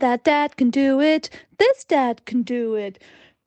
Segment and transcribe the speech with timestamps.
[0.00, 1.28] That dad can do it.
[1.58, 3.02] This dad can do it.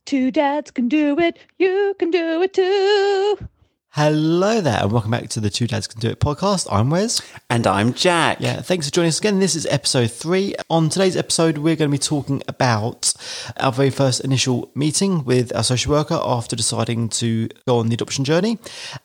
[0.06, 1.40] Two dads can do it.
[1.58, 3.48] You can do it too.
[3.92, 6.68] Hello there, and welcome back to the Two Dads Can Do It podcast.
[6.70, 7.22] I'm Wes.
[7.50, 8.38] And I'm Jack.
[8.42, 9.40] Yeah, thanks for joining us again.
[9.40, 10.56] This is episode three.
[10.70, 13.14] On today's episode, we're going to be talking about
[13.58, 17.94] our very first initial meeting with our social worker after deciding to go on the
[17.94, 18.60] adoption journey,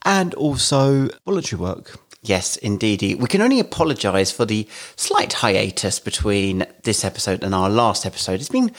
[0.05, 2.01] and also voluntary work.
[2.23, 3.15] Yes, indeedy.
[3.15, 8.41] We can only apologise for the slight hiatus between this episode and our last episode.
[8.41, 8.73] It's been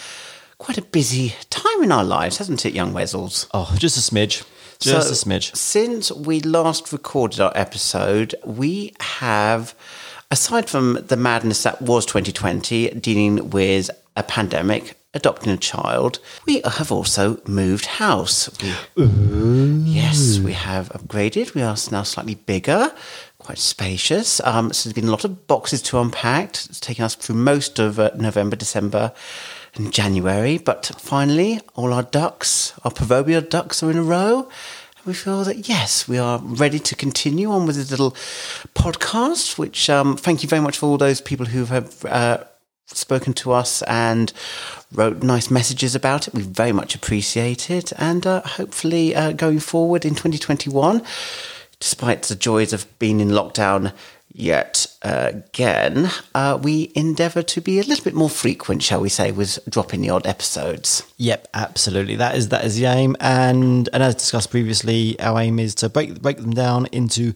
[0.57, 3.47] quite a busy time in our lives, hasn't it, young Wessels?
[3.53, 4.43] Oh, just a smidge.
[4.79, 5.55] Just a smidge.
[5.55, 9.73] Since we last recorded our episode, we have,
[10.29, 16.61] aside from the madness that was 2020, dealing with a pandemic, adopting a child, we
[16.61, 18.49] have also moved house.
[18.95, 19.03] We,
[19.85, 21.55] yes, we have upgraded.
[21.55, 22.91] We are now slightly bigger,
[23.47, 24.41] quite spacious.
[24.43, 26.49] Um, so there's been a lot of boxes to unpack.
[26.49, 29.13] It's taken us through most of uh, November, December,
[29.75, 30.57] and January.
[30.57, 34.49] But finally, all our ducks, our proverbial ducks, are in a row.
[35.05, 38.11] We feel that yes, we are ready to continue on with this little
[38.75, 39.57] podcast.
[39.57, 42.43] Which um, thank you very much for all those people who have uh,
[42.87, 44.33] spoken to us and
[44.91, 46.33] wrote nice messages about it.
[46.33, 51.01] We very much appreciate it, and uh, hopefully uh, going forward in 2021,
[51.79, 53.93] despite the joys of being in lockdown
[54.37, 59.31] yet again, uh, we endeavour to be a little bit more frequent, shall we say,
[59.31, 61.03] with dropping the odd episodes.
[61.17, 62.15] Yep, absolutely.
[62.15, 65.89] That is that is the aim, and and as discussed previously, our aim is to
[65.89, 67.33] break break them down into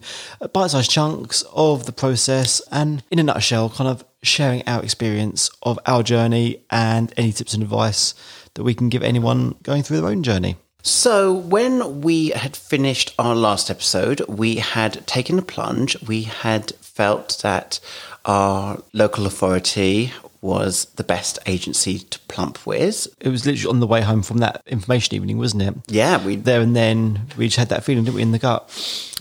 [0.52, 5.78] bite-sized chunks of the process, and in a nutshell, kind of sharing our experience of
[5.86, 8.14] our journey and any tips and advice
[8.54, 10.56] that we can give anyone going through their own journey.
[10.84, 15.96] So, when we had finished our last episode, we had taken a plunge.
[16.02, 17.78] We had felt that
[18.24, 23.06] our local authority was the best agency to plump with.
[23.20, 25.74] It was literally on the way home from that information evening, wasn't it?
[25.86, 28.68] Yeah, we There and then, we just had that feeling, didn't we, in the gut?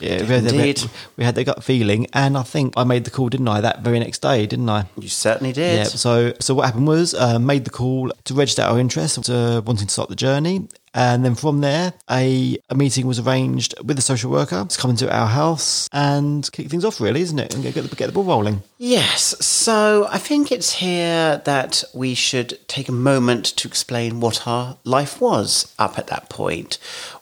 [0.02, 0.82] Yeah, we had, Indeed.
[1.16, 3.82] we had the gut feeling, and I think I made the call, didn't I, that
[3.82, 4.86] very next day, didn't I?
[4.98, 5.78] you certainly did.
[5.78, 5.84] Yeah.
[5.84, 9.86] So, so what happened was, uh, made the call to register our interest, to wanting
[9.86, 14.02] to start the journey, and then from there, a, a meeting was arranged with the
[14.02, 17.54] social worker to come into our house and kick things off, really, isn't it?
[17.54, 18.64] And get the, get the ball rolling.
[18.78, 24.48] Yes, so I think it's here that we should take a moment to explain what
[24.48, 26.78] our life was up at that point.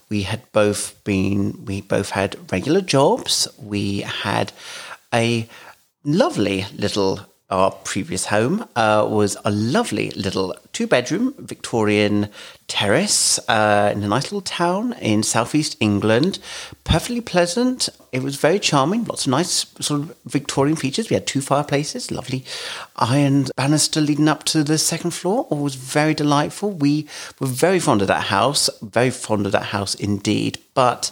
[0.10, 3.48] We had both been, we both had regular jobs.
[3.62, 4.52] We had
[5.14, 5.48] a
[6.04, 12.30] lovely little, our previous home uh, was a lovely little two bedroom Victorian
[12.68, 16.38] terrace uh, in a nice little town in southeast England.
[16.84, 17.90] Perfectly pleasant.
[18.12, 19.06] It was very charming.
[19.06, 21.10] Lots of nice sort of Victorian features.
[21.10, 22.46] We had two fireplaces, lovely
[22.98, 25.48] iron banister leading up to the second floor.
[25.50, 26.72] All was very delightful.
[26.72, 27.08] We
[27.40, 28.70] were very fond of that house.
[28.82, 30.60] Very fond of that house indeed.
[30.76, 31.12] But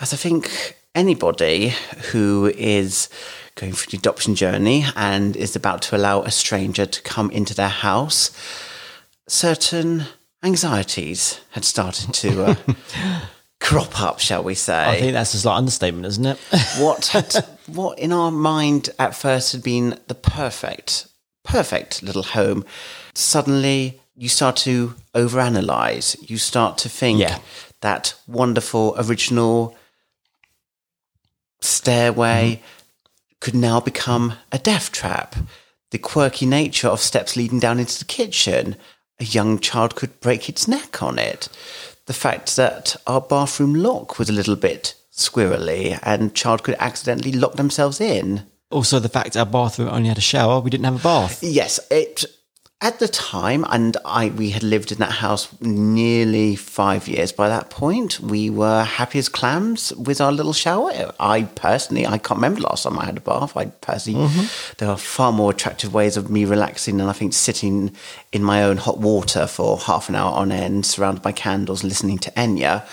[0.00, 1.74] as I think anybody
[2.12, 3.08] who is
[3.56, 7.54] going through the adoption journey and is about to allow a stranger to come into
[7.54, 8.30] their house,
[9.28, 10.04] certain
[10.42, 12.54] anxieties had started to uh,
[13.60, 14.84] crop up, shall we say?
[14.84, 16.38] I think that's a slight understatement, isn't it?
[16.78, 17.32] what had,
[17.66, 21.06] what in our mind at first had been the perfect,
[21.44, 22.64] perfect little home,
[23.14, 26.28] suddenly you start to overanalyze.
[26.28, 27.38] You start to think Yeah.
[27.80, 29.76] that wonderful original
[31.60, 32.62] stairway
[33.44, 35.36] could now become a death trap.
[35.90, 38.74] The quirky nature of steps leading down into the kitchen,
[39.20, 41.50] a young child could break its neck on it.
[42.06, 47.32] The fact that our bathroom lock was a little bit squirrely and child could accidentally
[47.32, 48.46] lock themselves in.
[48.70, 51.42] also, the fact our bathroom only had a shower, we didn't have a bath.
[51.42, 52.24] Yes, it
[52.80, 57.48] at the time, and I we had lived in that house nearly five years by
[57.48, 58.20] that point.
[58.20, 61.12] We were happy as clams with our little shower.
[61.18, 63.56] I personally, I can't remember the last time I had a bath.
[63.56, 64.74] I personally, mm-hmm.
[64.78, 67.96] there are far more attractive ways of me relaxing than I think sitting
[68.32, 72.18] in my own hot water for half an hour on end, surrounded by candles, listening
[72.18, 72.86] to Enya.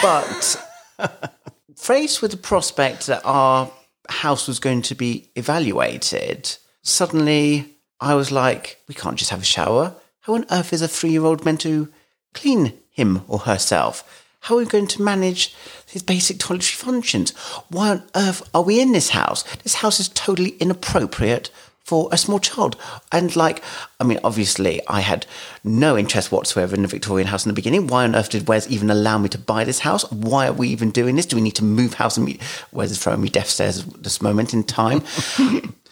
[0.00, 1.34] But
[1.76, 3.70] faced with the prospect that our
[4.08, 7.73] house was going to be evaluated, suddenly
[8.04, 9.94] I was like, we can't just have a shower.
[10.20, 11.88] How on earth is a three year old meant to
[12.34, 14.26] clean him or herself?
[14.40, 15.54] How are we going to manage
[15.86, 17.30] his basic toiletry functions?
[17.70, 19.42] Why on earth are we in this house?
[19.62, 21.48] This house is totally inappropriate
[21.82, 22.76] for a small child.
[23.10, 23.64] And like,
[23.98, 25.24] I mean, obviously, I had
[25.64, 27.86] no interest whatsoever in the Victorian house in the beginning.
[27.86, 30.10] Why on earth did Wes even allow me to buy this house?
[30.12, 31.24] Why are we even doing this?
[31.24, 32.42] Do we need to move house and meet?
[32.70, 35.02] Wes is throwing me death stares at this moment in time.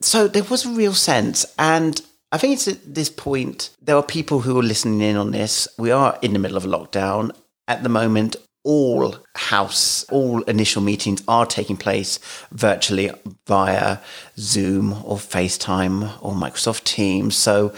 [0.00, 2.00] so there was a real sense, and
[2.30, 5.66] I think it's at this point, there are people who are listening in on this.
[5.78, 7.30] We are in the middle of a lockdown.
[7.66, 12.18] At the moment, all house, all initial meetings are taking place
[12.52, 13.10] virtually
[13.46, 13.98] via
[14.38, 17.34] Zoom or FaceTime or Microsoft Teams.
[17.34, 17.72] So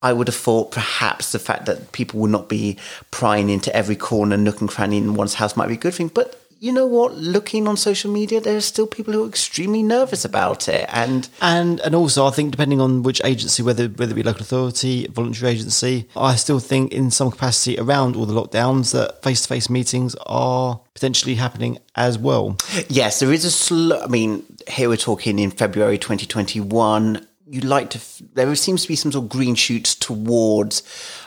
[0.00, 2.78] I would have thought perhaps the fact that people will not be
[3.10, 6.08] prying into every corner, nook and cranny in one's house might be a good thing.
[6.08, 7.16] But you know what?
[7.16, 10.88] Looking on social media, there are still people who are extremely nervous about it.
[10.90, 14.42] And And and also, I think depending on which agency, whether whether it be local
[14.42, 19.42] authority, voluntary agency, I still think in some capacity around all the lockdowns that face
[19.42, 22.56] to face meetings are potentially happening as well.
[22.88, 24.00] yes, there is a slow.
[24.00, 27.26] I mean, here we're talking in February 2021.
[27.48, 30.84] You'd like to, f- there seems to be some sort of green shoots towards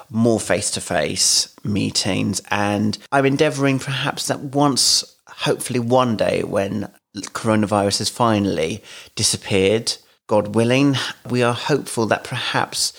[0.10, 2.42] more face to face meetings.
[2.50, 8.84] And I'm endeavoring perhaps that once, hopefully one day, when coronavirus has finally
[9.16, 9.94] disappeared,
[10.28, 10.96] God willing,
[11.30, 12.92] we are hopeful that perhaps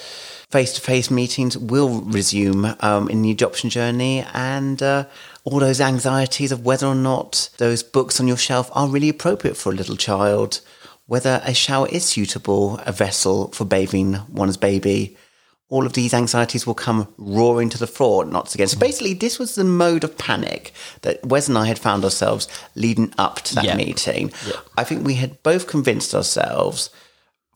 [0.50, 5.04] face to face meetings will resume um, in the adoption journey and uh,
[5.44, 9.56] all those anxieties of whether or not those books on your shelf are really appropriate
[9.56, 10.60] for a little child,
[11.06, 15.16] whether a shower is suitable, a vessel for bathing one's baby.
[15.68, 18.68] All of these anxieties will come roaring to the floor not again.
[18.68, 20.72] So basically, this was the mode of panic
[21.02, 22.46] that Wes and I had found ourselves
[22.76, 23.76] leading up to that Yeah.
[23.76, 24.32] meeting.
[24.78, 26.90] I think we had both convinced ourselves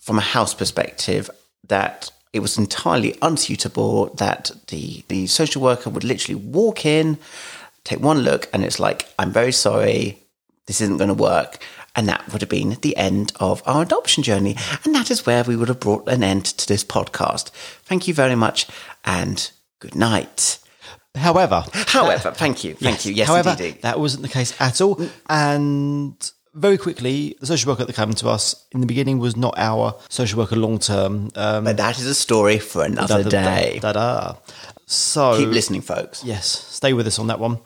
[0.01, 1.31] from a house perspective
[1.69, 7.19] that it was entirely unsuitable that the the social worker would literally walk in
[7.85, 10.19] take one look and it's like i'm very sorry
[10.67, 11.59] this isn't going to work
[11.97, 15.45] and that would have been the end of our adoption journey and that is where
[15.45, 17.51] we would have brought an end to this podcast
[17.85, 18.67] thank you very much
[19.05, 19.51] and
[19.81, 20.59] good night
[21.17, 25.01] However, however thank you thank you yes However, indeed that wasn't the case at all.
[25.29, 26.15] And
[26.55, 29.99] very quickly, the social worker that came to us in the beginning was not our
[30.09, 31.31] social worker long term.
[31.35, 34.35] Um, but that is a story for another day Da, da.
[34.87, 37.59] So keep listening folks Yes, stay with us on that one.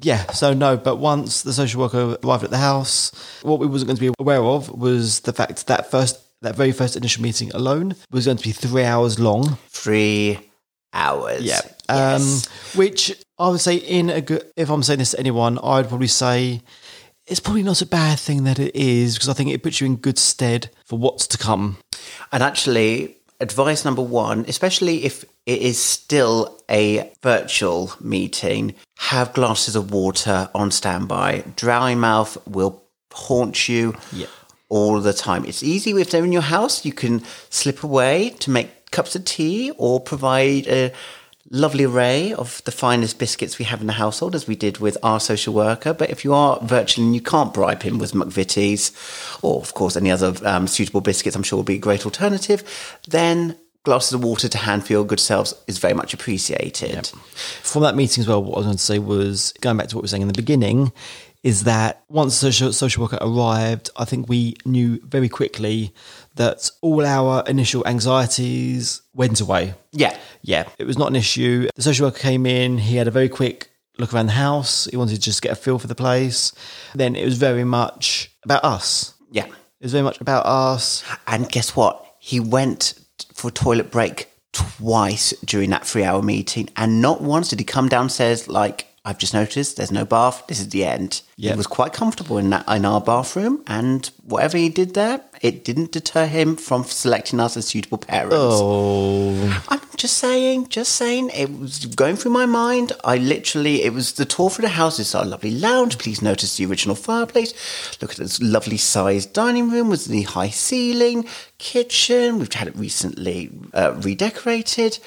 [0.00, 3.88] Yeah, so no, but once the social worker arrived at the house, what we wasn't
[3.88, 7.50] going to be aware of was the fact that first, that very first initial meeting
[7.52, 9.58] alone was going to be three hours long.
[9.68, 10.38] three
[10.92, 11.60] hours Yeah.
[11.88, 12.46] Yes.
[12.46, 15.88] Um, which I would say, in a good, if I'm saying this to anyone, I'd
[15.88, 16.62] probably say
[17.26, 19.86] it's probably not a bad thing that it is because I think it puts you
[19.86, 21.78] in good stead for what's to come.
[22.32, 29.74] And actually, advice number one, especially if it is still a virtual meeting, have glasses
[29.76, 31.44] of water on standby.
[31.56, 32.82] Dry mouth will
[33.12, 34.26] haunt you Yeah.
[34.68, 35.44] all the time.
[35.44, 39.24] It's easy if they're in your house, you can slip away to make cups of
[39.24, 40.92] tea or provide a
[41.50, 44.96] lovely array of the finest biscuits we have in the household, as we did with
[45.02, 45.92] our social worker.
[45.92, 48.92] But if you are virtual and you can't bribe him with McVitie's,
[49.42, 52.98] or of course any other um, suitable biscuits, I'm sure will be a great alternative,
[53.08, 57.08] then glasses of water to hand for your good selves is very much appreciated.
[57.62, 59.96] From that meeting as well, what I was going to say was going back to
[59.96, 60.92] what we were saying in the beginning,
[61.42, 65.94] is that once the social, social worker arrived, I think we knew very quickly
[66.40, 69.74] that all our initial anxieties went away.
[69.92, 70.16] Yeah.
[70.40, 71.68] Yeah, it was not an issue.
[71.76, 74.96] The social worker came in, he had a very quick look around the house, he
[74.96, 76.52] wanted to just get a feel for the place.
[76.94, 79.12] Then it was very much about us.
[79.30, 79.44] Yeah.
[79.44, 81.04] It was very much about us.
[81.26, 82.06] And guess what?
[82.18, 82.94] He went
[83.34, 86.70] for a toilet break twice during that three hour meeting.
[86.74, 90.46] And not once did he come downstairs like, I've just noticed there's no bath.
[90.46, 91.22] This is the end.
[91.36, 91.52] Yeah.
[91.52, 95.64] He was quite comfortable in that in our bathroom, and whatever he did there, it
[95.64, 98.36] didn't deter him from selecting us as suitable parents.
[98.38, 101.30] Oh, I'm just saying, just saying.
[101.34, 102.92] It was going through my mind.
[103.04, 104.98] I literally, it was the tour through the house.
[104.98, 105.98] It's our lovely lounge.
[105.98, 107.54] Please notice the original fireplace.
[108.02, 112.38] Look at this lovely sized dining room with the high ceiling, kitchen.
[112.38, 114.98] We've had it recently uh, redecorated.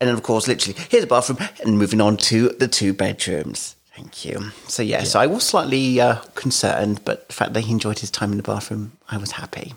[0.00, 1.38] And then, of course, literally, here's the bathroom.
[1.64, 3.74] And moving on to the two bedrooms.
[3.94, 4.50] Thank you.
[4.68, 8.10] So, yeah, so I was slightly uh, concerned, but the fact that he enjoyed his
[8.10, 9.74] time in the bathroom, I was happy.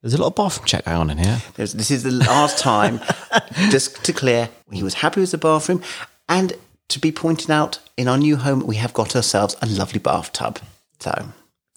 [0.00, 1.40] there's a lot of bathroom chat going on in here.
[1.54, 3.00] There's, this is the last time,
[3.70, 5.82] just to clear, he was happy with the bathroom.
[6.28, 6.54] And
[6.88, 10.58] to be pointed out, in our new home, we have got ourselves a lovely bathtub.
[10.98, 11.28] So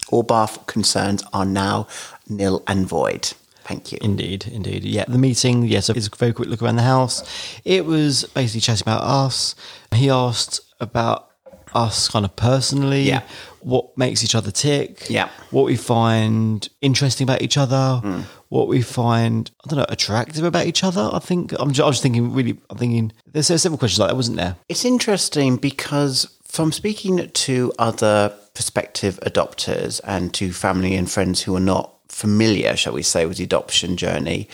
[0.10, 1.88] all bath concerns are now
[2.28, 3.34] nil and void.
[3.64, 3.98] Thank you.
[4.02, 4.84] Indeed, indeed.
[4.84, 7.24] Yeah, the meeting, yes, it's a very quick look around the house.
[7.64, 9.56] It was basically chatting about us.
[9.92, 11.32] He asked about
[11.74, 13.22] us kind of personally, Yeah.
[13.62, 15.30] what makes each other tick, Yeah.
[15.52, 18.22] what we find interesting about each other, hmm.
[18.50, 21.10] what we find, I don't know, attractive about each other.
[21.12, 24.10] I think, I'm just, I was thinking, really, I'm thinking, there's, there's several questions like
[24.10, 24.56] that, wasn't there?
[24.70, 31.56] It's interesting because from speaking to other prospective adopters and to family and friends who
[31.56, 34.48] are not familiar, shall we say, with the adoption journey,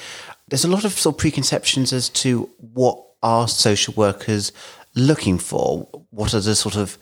[0.47, 4.51] there's a lot of sort of preconceptions as to what are social workers
[4.95, 5.87] looking for.
[6.09, 6.97] What are the sort of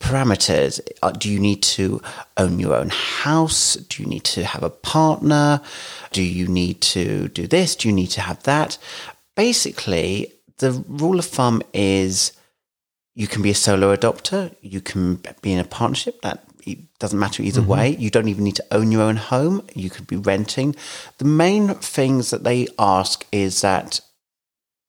[0.00, 0.80] parameters?
[1.02, 2.00] Uh, Do you need to
[2.36, 3.76] own your own house?
[3.76, 5.60] Do you need to have a partner?
[6.12, 7.76] Do you need to do this?
[7.76, 8.78] Do you need to have that?
[9.36, 12.32] Basically, the rule of thumb is
[13.14, 16.20] you can be a solo adopter, you can be in a partnership.
[16.22, 17.96] That it doesn't matter either way.
[17.96, 19.66] You don't even need to own your own home.
[19.74, 20.76] You could be renting.
[21.18, 24.00] The main things that they ask is that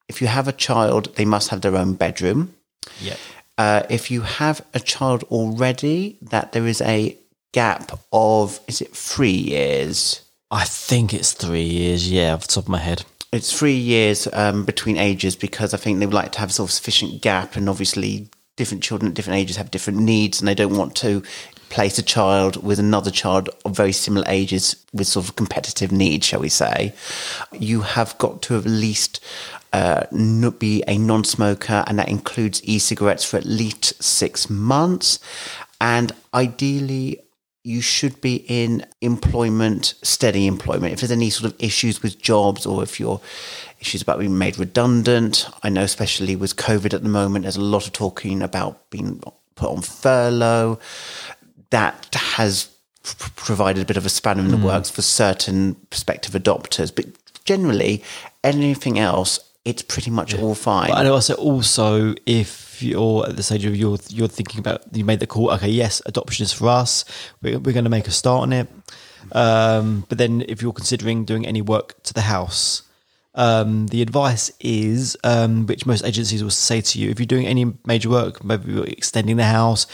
[0.08, 2.54] if you have a child, they must have their own bedroom.
[3.00, 3.16] Yeah.
[3.58, 7.18] Uh, if you have a child already, that there is a
[7.52, 10.22] gap of is it three years?
[10.52, 12.12] I think it's three years.
[12.12, 13.06] Yeah, off the top of my head.
[13.32, 16.70] It's three years um, between ages because I think they would like to have sort
[16.70, 20.56] of sufficient gap, and obviously different children at different ages have different needs, and they
[20.56, 21.24] don't want to
[21.70, 26.28] place a child with another child of very similar ages with sort of competitive needs,
[26.28, 26.94] shall we say.
[27.52, 29.20] You have got to have at least
[29.74, 30.06] uh,
[30.60, 35.20] be a non-smoker, and that includes e-cigarettes for at least six months,
[35.82, 37.20] and ideally
[37.66, 40.94] you should be in employment, steady employment.
[40.94, 43.22] If there's any sort of issues with jobs or if you're
[43.80, 47.62] issues about being made redundant, I know especially with COVID at the moment, there's a
[47.62, 49.22] lot of talking about being
[49.56, 50.80] put on furlough.
[51.70, 52.70] That has
[53.04, 56.94] provided a bit of a spanner in the works for certain prospective adopters.
[56.94, 57.06] But
[57.46, 58.04] generally,
[58.44, 60.92] anything else, it's pretty much all fine.
[60.92, 65.20] I also also if you're at the stage of you're you're thinking about you made
[65.20, 65.52] the call.
[65.52, 67.06] Okay, yes, adoption is for us.
[67.42, 68.68] We're, we're going to make a start on it.
[69.32, 72.84] Um, but then if you're considering doing any work to the house,
[73.36, 77.48] um, the advice is, um, which most agencies will say to you, if you're doing
[77.48, 79.88] any major work, maybe you're extending the house,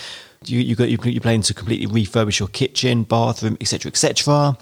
[0.46, 4.58] you you got you you're planning to completely refurbish your kitchen, bathroom, etc., etc.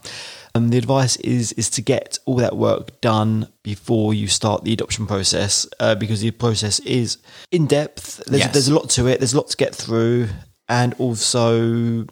[0.57, 4.73] Um, the advice is is to get all that work done before you start the
[4.73, 7.17] adoption process, uh, because the process is
[7.51, 8.23] in depth.
[8.25, 8.53] There's, Yes.
[8.53, 9.19] there's a lot to it.
[9.19, 10.29] There's a lot to get through,
[10.67, 12.05] and also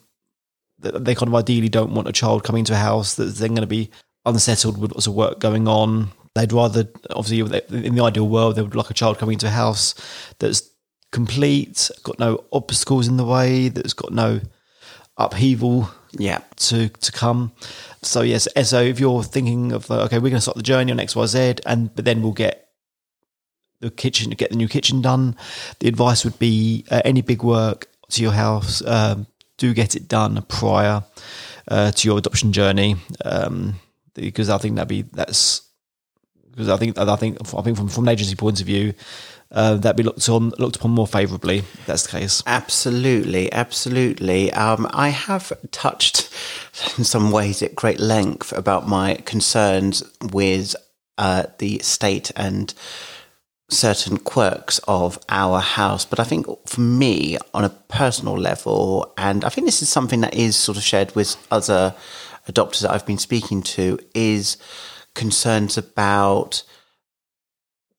[0.80, 3.62] they kind of ideally don't want a child coming to a house that's then going
[3.62, 3.90] to be
[4.25, 6.10] unsettled with lots of work going on.
[6.36, 7.40] They'd rather, obviously,
[7.88, 9.96] in the ideal world, they would like a child coming to a house
[10.40, 10.70] that's
[11.12, 14.42] complete, got no obstacles in the way, that's got no
[15.18, 16.40] upheaval yeah.
[16.58, 17.52] to to come.
[18.06, 20.92] So yes, so if you're thinking of uh, okay, we're going to start the journey
[20.92, 22.70] on X Y Z, and but then we'll get
[23.80, 25.36] the kitchen to get the new kitchen done.
[25.80, 30.08] The advice would be uh, any big work to your house, um, do get it
[30.08, 31.04] done prior
[31.68, 33.76] uh, to your adoption journey, um,
[34.14, 35.62] because I think that'd be that's
[36.52, 38.94] because I think I think I think from from an agency point of view.
[39.52, 41.64] Uh, that'd be looked on looked upon more favourably.
[41.86, 42.44] That's the case.
[42.46, 44.52] Absolutely, absolutely.
[44.52, 46.30] Um, I have touched
[46.98, 50.75] in some ways at great length about my concerns with
[51.18, 52.74] uh, the state and
[53.70, 56.06] certain quirks of our house.
[56.06, 60.22] But I think for me, on a personal level, and I think this is something
[60.22, 61.96] that is sort of shared with other
[62.48, 64.58] adopters that I've been speaking to, is
[65.14, 66.64] concerns about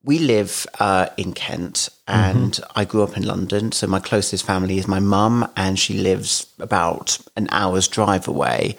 [0.07, 3.73] we live uh, in Kent and I grew up in London.
[3.73, 8.77] So my closest family is my mum, and she lives about an hour's drive away.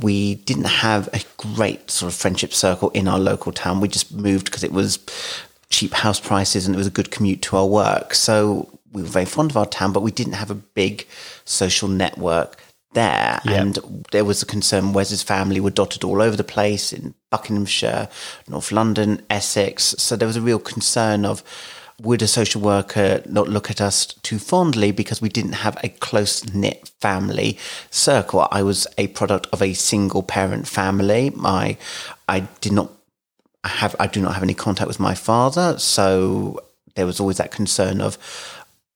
[0.00, 3.80] We didn't have a great sort of friendship circle in our local town.
[3.80, 5.00] We just moved because it was
[5.68, 8.14] cheap house prices and it was a good commute to our work.
[8.14, 11.08] So we were very fond of our town, but we didn't have a big
[11.44, 12.56] social network
[12.92, 13.40] there.
[13.44, 13.60] Yeah.
[13.62, 18.08] And there was a concern Wes's family were dotted all over the place in Buckinghamshire,
[18.48, 19.94] North London, Essex.
[19.98, 21.42] So there was a real concern of
[22.00, 25.88] would a social worker not look at us too fondly because we didn't have a
[25.88, 27.58] close knit family
[27.90, 28.46] circle.
[28.52, 31.30] I was a product of a single parent family.
[31.30, 31.76] My
[32.28, 32.92] I did not
[33.64, 36.62] have I do not have any contact with my father, so
[36.94, 38.18] there was always that concern of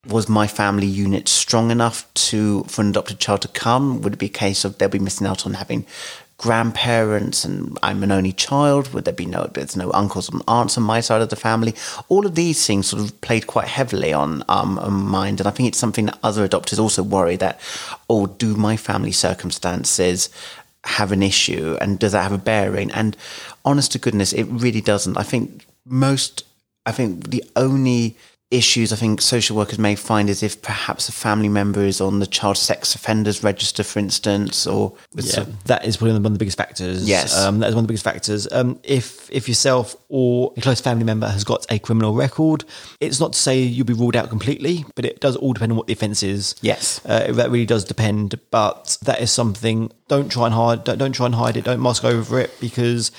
[0.06, 4.00] was my family unit strong enough to for an adopted child to come?
[4.02, 5.86] Would it be a case of they'll be missing out on having
[6.38, 8.92] grandparents and I'm an only child?
[8.92, 11.74] Would there be no there's no uncles and aunts on my side of the family?
[12.08, 14.74] All of these things sort of played quite heavily on um
[15.08, 17.60] mind and I think it's something that other adopters also worry that
[18.10, 20.30] oh do my family circumstances
[20.84, 22.90] have an issue and does that have a bearing?
[22.90, 23.16] And
[23.64, 25.16] honest to goodness, it really doesn't.
[25.16, 26.44] I think most,
[26.86, 28.16] I think the only
[28.52, 32.18] issues I think social workers may find is if perhaps a family member is on
[32.18, 36.32] the child sex offenders register, for instance, or Yeah, some- that is probably one of
[36.32, 37.08] the biggest factors.
[37.08, 37.36] Yes.
[37.36, 38.46] um, that is one of the biggest factors.
[38.52, 42.64] Um, if if yourself or a close family member has got a criminal record,
[43.00, 45.78] it's not to say you'll be ruled out completely, but it does all depend on
[45.78, 46.54] what the offence is.
[46.60, 47.00] Yes.
[47.06, 48.38] uh, that really does depend.
[48.50, 49.90] But that is something.
[50.08, 50.84] Don't try and hide.
[50.84, 51.64] Don't, don't try and hide it.
[51.64, 53.10] Don't mask over it because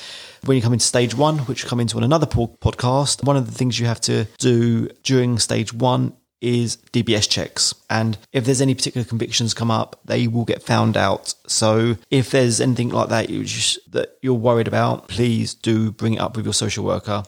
[0.45, 3.45] When you come into stage one, which come into on another po- podcast, one of
[3.45, 7.73] the things you have to do during stage one is DBS checks.
[7.89, 11.33] And if there's any particular convictions come up, they will get found out.
[11.47, 16.15] So if there's anything like that you just, that you're worried about, please do bring
[16.15, 17.23] it up with your social worker.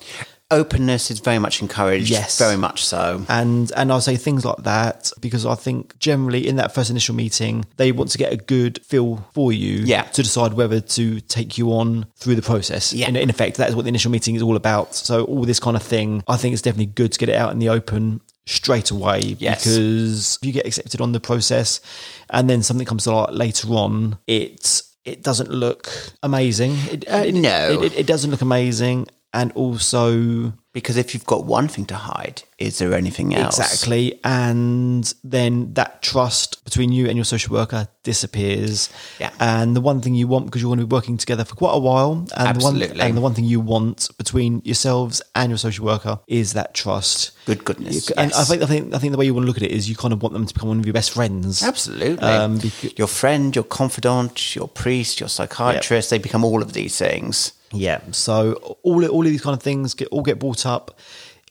[0.55, 2.09] Openness is very much encouraged.
[2.09, 2.37] Yes.
[2.39, 3.25] Very much so.
[3.29, 7.15] And and I'll say things like that because I think generally in that first initial
[7.15, 10.03] meeting they want to get a good feel for you Yeah.
[10.03, 12.93] to decide whether to take you on through the process.
[12.93, 13.07] Yeah.
[13.09, 14.95] In, in effect, that is what the initial meeting is all about.
[14.95, 17.51] So all this kind of thing, I think it's definitely good to get it out
[17.51, 19.63] in the open straight away Yes.
[19.63, 21.81] because if you get accepted on the process
[22.29, 25.87] and then something comes to light later on, it it doesn't look
[26.23, 26.75] amazing.
[26.91, 27.81] It, Uh, it- no.
[27.83, 32.43] it, it doesn't look amazing, and also Because if you've got one thing to hide,
[32.57, 33.59] is there anything else?
[33.59, 34.19] Exactly.
[34.23, 38.89] And then that trust between you and your social worker disappears.
[39.19, 39.31] Yeah.
[39.39, 41.75] And the one thing you want, because you're going to be working together for quite
[41.75, 42.97] a while, and the Absolutely.
[42.97, 46.73] one and the one thing you want between yourselves and your social worker is that
[46.73, 47.31] trust.
[47.45, 48.11] Good goodness.
[48.11, 49.71] And I think I think I think the way you want to look at it
[49.71, 51.63] is you kind of want them to become one of your best friends.
[51.63, 52.27] Absolutely.
[52.27, 56.97] Um, becau- your friend, your confidant, your priest, your psychiatrist, they become all of these
[56.97, 57.53] things.
[57.75, 58.01] Yeah.
[58.11, 60.97] So all all of these kind of things get all get brought up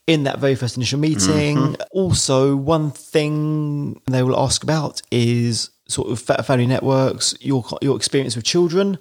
[0.07, 1.57] in that very first initial meeting.
[1.57, 1.81] Mm-hmm.
[1.91, 8.35] Also, one thing they will ask about is sort of family networks, your your experience
[8.35, 8.97] with children,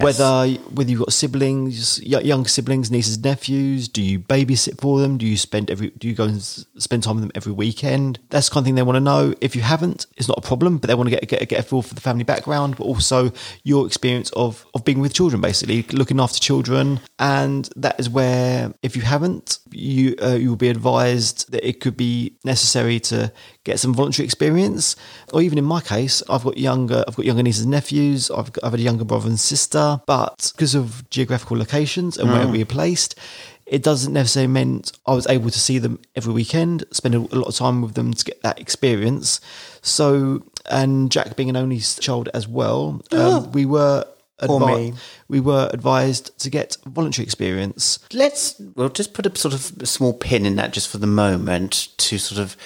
[0.00, 3.88] whether whether you've got siblings, young siblings, nieces, nephews.
[3.88, 5.16] Do you babysit for them?
[5.18, 8.18] Do you spend every do you go and spend time with them every weekend?
[8.28, 9.34] That's the kind of thing they want to know.
[9.40, 11.62] If you haven't, it's not a problem, but they want to get get, get a
[11.62, 13.32] feel for the family background, but also
[13.62, 18.74] your experience of of being with children, basically looking after children, and that is where
[18.82, 23.32] if you haven't, you uh, you will be advised that it could be necessary to
[23.68, 24.96] get some voluntary experience,
[25.32, 28.30] or even in my case, I've got younger I've got younger nieces and nephews.
[28.30, 32.30] I've got, I've had a younger brother and sister, but because of geographical locations and
[32.30, 33.18] where we are placed.
[33.66, 37.48] It doesn't necessarily meant I was able to see them every weekend, spend a, lot
[37.48, 39.42] of time with them to get that experience.
[39.82, 44.06] So, and Jack being an only child as well, um, we were
[44.40, 44.96] advi-
[45.28, 47.98] we were advised to get voluntary experience.
[48.12, 51.88] Let's we'll just put a sort of small pin in that just for the moment
[51.98, 52.56] to sort of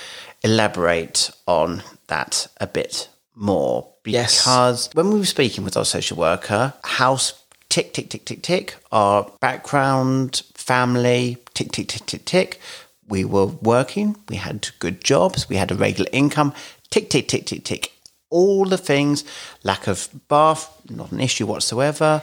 [0.42, 3.88] elaborate on that a bit more.
[4.04, 4.38] Yes.
[4.38, 8.76] Because when we were speaking with our social worker, house tick tick tick tick tick,
[8.90, 12.60] our background, family, tick tick tick tick tick.
[13.08, 16.54] We were working, we had good jobs, we had a regular income,
[16.90, 17.92] tick tick tick tick tick.
[18.30, 19.24] All the things,
[19.62, 22.22] lack of bath, not an issue whatsoever.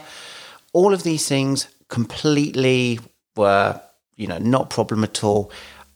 [0.72, 2.98] All of these things completely
[3.36, 3.80] were,
[4.16, 5.52] you know, not problem at all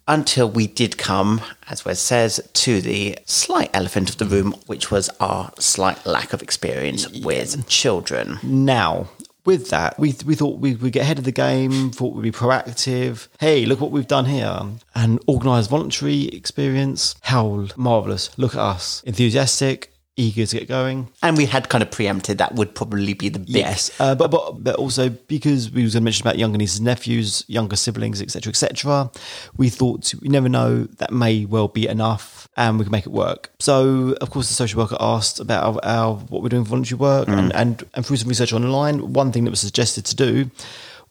[0.07, 4.91] until we did come, as Wes says, to the slight elephant of the room, which
[4.91, 8.39] was our slight lack of experience with children.
[8.43, 9.09] Now,
[9.45, 12.33] with that, we we thought we would get ahead of the game, thought we'd be
[12.33, 13.29] proactive.
[13.39, 14.61] Hey, look what we've done here.
[14.95, 17.15] An organised voluntary experience.
[17.23, 18.37] How marvellous.
[18.39, 19.03] Look at us.
[19.05, 21.09] Enthusiastic, eager to get going.
[21.23, 24.31] And we had kind of preempted that would probably be the big Yes, uh, but,
[24.31, 27.77] but but also because we was going to mention about younger nieces, and nephews, younger
[27.77, 29.11] siblings, etc., etc.
[29.57, 33.13] We thought you never know that may well be enough, and we can make it
[33.13, 33.51] work.
[33.59, 36.99] So of course, the social worker asked about our, our what we're doing for voluntary
[36.99, 40.51] work, and, and and through some research online, one thing that was suggested to do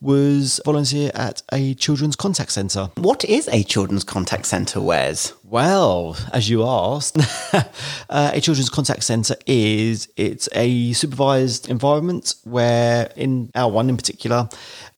[0.04, 2.92] was volunteer at a children's contact centre.
[2.98, 5.34] What is a children's contact centre, Wes?
[5.46, 7.18] Well, as you asked,
[8.10, 13.96] uh, a children's contact centre is it's a supervised environment where, in our one in
[13.96, 14.50] particular,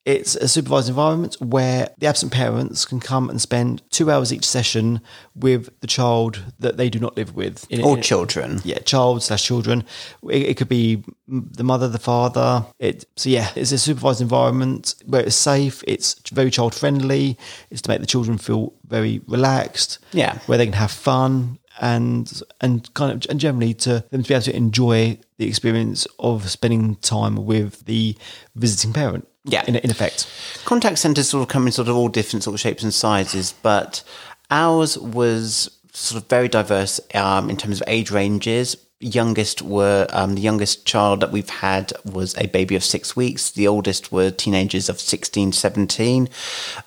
[0.05, 4.45] it's a supervised environment where the absent parents can come and spend two hours each
[4.45, 5.01] session
[5.35, 7.65] with the child that they do not live with.
[7.71, 8.61] In- Or in- children?
[8.63, 9.83] yeah, child slash children.
[10.29, 12.65] It, it could be the mother, the father.
[12.79, 15.83] It so yeah, it's a supervised environment where it's safe.
[15.87, 17.37] It's very child friendly.
[17.71, 19.97] It's to make the children feel very relaxed.
[20.13, 20.37] Yeah.
[20.45, 24.33] where they can have fun and and kind of and generally to them to be
[24.33, 28.15] able to enjoy the experience of spending time with the
[28.55, 29.27] visiting parent.
[29.47, 29.63] Yeah.
[29.67, 30.27] in, in effect.
[30.65, 33.53] Contact centres sort of come in sort of all different sort of shapes and sizes,
[33.61, 34.03] but
[34.49, 38.75] ours was sort of very diverse um, in terms of age ranges.
[39.01, 43.51] Youngest were um, the youngest child that we've had was a baby of six weeks.
[43.51, 46.29] The oldest were teenagers of 16, 17.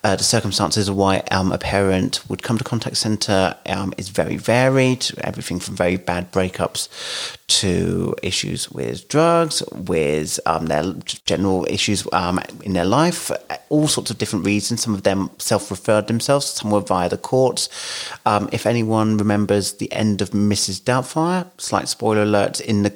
[0.03, 4.09] Uh, the circumstances of why um, a parent would come to contact centre um, is
[4.09, 5.07] very varied.
[5.18, 6.88] Everything from very bad breakups
[7.49, 13.31] to issues with drugs, with um, their general issues um, in their life,
[13.71, 14.83] all sorts of different reasons.
[14.83, 17.69] Some of them self referred themselves, some were via the courts.
[18.27, 20.81] Um, if anyone remembers the end of Mrs.
[20.83, 22.93] Doubtfire, slight spoiler alert, in the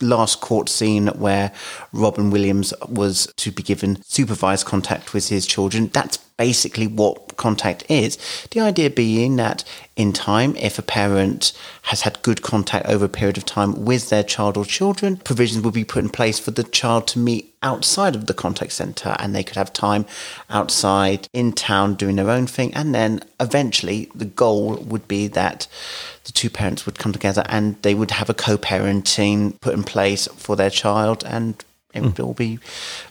[0.00, 1.52] last court scene where
[1.92, 5.88] Robin Williams was to be given supervised contact with his children.
[5.88, 8.18] That's basically what contact is.
[8.50, 9.64] The idea being that
[9.96, 14.10] in time, if a parent has had good contact over a period of time with
[14.10, 17.54] their child or children, provisions will be put in place for the child to meet
[17.62, 20.06] outside of the contact centre and they could have time
[20.48, 22.72] outside in town doing their own thing.
[22.74, 25.66] And then eventually the goal would be that
[26.24, 29.82] the two parents would come together and they would have a co parenting put in
[29.82, 32.58] place for their child and it would all be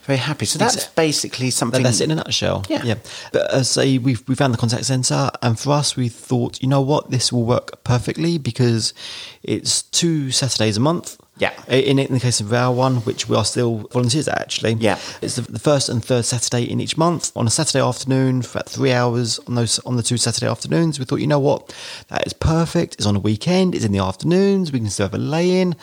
[0.03, 0.45] very happy.
[0.45, 1.81] So that's basically something.
[1.81, 2.63] That's it in a nutshell.
[2.69, 2.83] Yeah.
[2.83, 2.95] yeah.
[3.31, 6.67] But uh, say we we found the contact center, and for us, we thought, you
[6.67, 8.93] know what, this will work perfectly because
[9.41, 11.17] it's two Saturdays a month.
[11.39, 11.53] Yeah.
[11.67, 14.73] In, in the case of our one, which we are still volunteers at, actually.
[14.73, 14.97] Yeah.
[15.21, 17.31] It's the, the first and third Saturday in each month.
[17.35, 20.97] On a Saturday afternoon for about three hours on those on the two Saturday afternoons,
[20.97, 21.75] we thought, you know what,
[22.07, 22.95] that is perfect.
[22.95, 23.75] It's on a weekend.
[23.75, 24.71] It's in the afternoons.
[24.71, 25.75] We can still have a lay in.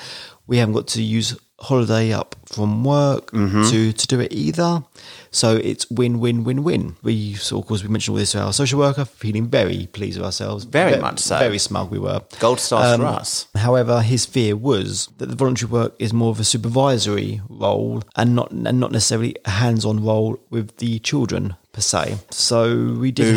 [0.46, 3.70] We haven't got to use holiday up from work Mm-hmm.
[3.70, 4.82] to to do it either.
[5.30, 6.96] So it's win win win win.
[7.02, 10.18] We so of course we mentioned all this to our social worker, feeling very pleased
[10.18, 11.38] with ourselves, Very Ve- much so.
[11.38, 12.20] very smug we were.
[12.38, 13.46] Gold stars for Um, us.
[13.56, 18.34] However, his fear was that the voluntary work is more of a supervisory role and
[18.34, 22.18] not and not necessarily a hands-on role with the children per se.
[22.30, 23.34] So we did.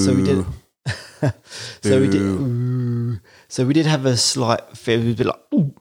[0.00, 0.44] so we did.
[1.82, 2.22] so we did.
[2.22, 3.18] Ooh.
[3.48, 4.98] So we did have a slight fear.
[4.98, 5.74] We'd be like, "Ooh,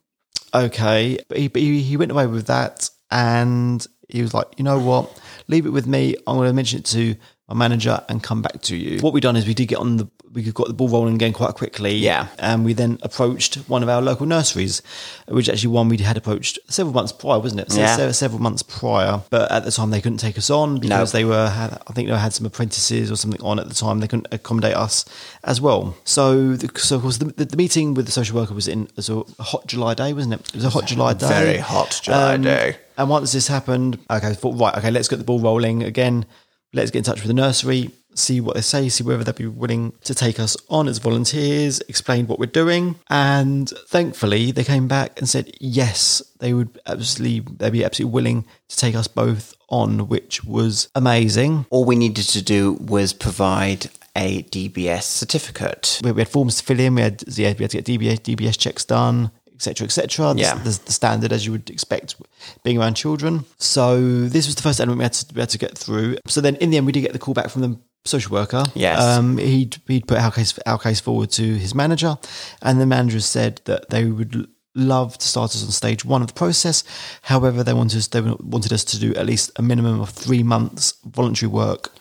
[0.54, 4.80] okay, but he, he he went away with that, and he was like, you know
[4.80, 6.16] what, leave it with me.
[6.26, 7.16] I'm going to mention it to
[7.48, 9.00] my manager and come back to you.
[9.00, 10.08] What we done is we did get on the
[10.38, 11.96] we could got the ball rolling again quite quickly.
[11.96, 12.28] Yeah.
[12.38, 14.84] and we then approached one of our local nurseries,
[15.28, 17.72] which actually one we had approached several months prior, wasn't it?
[17.72, 17.96] So Yeah.
[17.98, 21.18] se- several months prior, but at the time they couldn't take us on because No.
[21.18, 24.00] they were had, I think they had some apprentices or something on at the time.
[24.00, 25.06] They couldn't accommodate us
[25.44, 25.96] as well.
[26.04, 28.88] So, the, so of course, the, the, the meeting with the social worker was in
[28.96, 30.42] was a hot July day, wasn't it?
[30.50, 32.78] It was a hot July day, Um, Very hot July day.
[32.98, 36.26] And once this happened, okay, I thought right, okay, let's get the ball rolling again.
[36.74, 39.48] Let's get in touch with the nursery, see what they say, see whether they'd be
[39.48, 42.96] willing to take us on as volunteers, explain what we're doing.
[43.10, 48.46] And thankfully, they came back and said yes, they would absolutely, they'd be absolutely willing
[48.70, 51.66] to take us both on, which was amazing.
[51.70, 56.02] All we needed to do was provide a DBS certificate.
[56.04, 56.96] We we had forms to fill in.
[56.96, 60.34] We had, yeah, we had to get DBS, DBS checks done, etc., etc.
[60.36, 60.56] Yeah.
[60.56, 62.16] the, the standard as you would expect
[62.64, 63.46] being around children.
[63.58, 66.18] So this was the first element we had to, we had to get through.
[66.28, 68.64] So then, in the end, we did get the call back from the social worker.
[68.76, 69.02] Yes.
[69.02, 72.18] um, he'd he'd put our case our case forward to his manager,
[72.62, 74.48] and the manager said that they would.
[74.76, 76.84] Love to start us on stage one of the process.
[77.24, 80.44] However, they wanted us, they wanted us to do at least a minimum of three
[80.44, 81.92] months voluntary work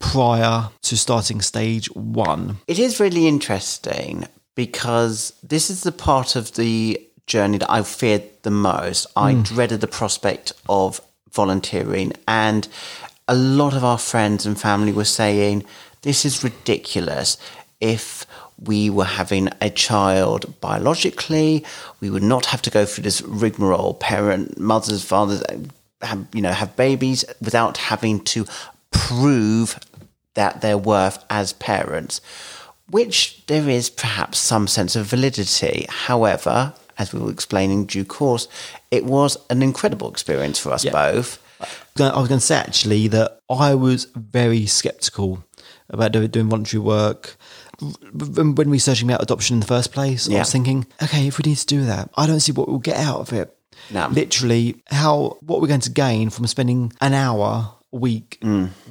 [0.00, 2.58] prior to starting stage one.
[2.66, 8.24] It is really interesting because this is the part of the journey that I feared
[8.42, 9.06] the most.
[9.16, 11.00] I dreaded the prospect of
[11.32, 12.68] volunteering, and
[13.30, 15.64] a lot of our friends and family were saying,
[16.02, 17.38] This is ridiculous.
[17.80, 18.26] If
[18.58, 21.64] we were having a child biologically,
[22.00, 23.94] we would not have to go through this rigmarole.
[23.94, 25.42] Parent, mothers, fathers,
[26.02, 28.44] have, you know, have babies without having to
[28.90, 29.78] prove
[30.34, 32.20] that their worth as parents,
[32.90, 35.86] which there is perhaps some sense of validity.
[35.88, 38.48] However, as we will explain in due course,
[38.90, 41.40] it was an incredible experience for us both.
[41.98, 45.44] I was going to say actually that I was very skeptical
[45.88, 47.36] about doing voluntary work.
[48.12, 51.56] When researching about adoption in the first place, I was thinking, okay, if we need
[51.56, 53.56] to do that, I don't see what we'll get out of it.
[53.90, 54.08] No.
[54.08, 58.38] Literally, how what are we're going to gain from spending an hour a week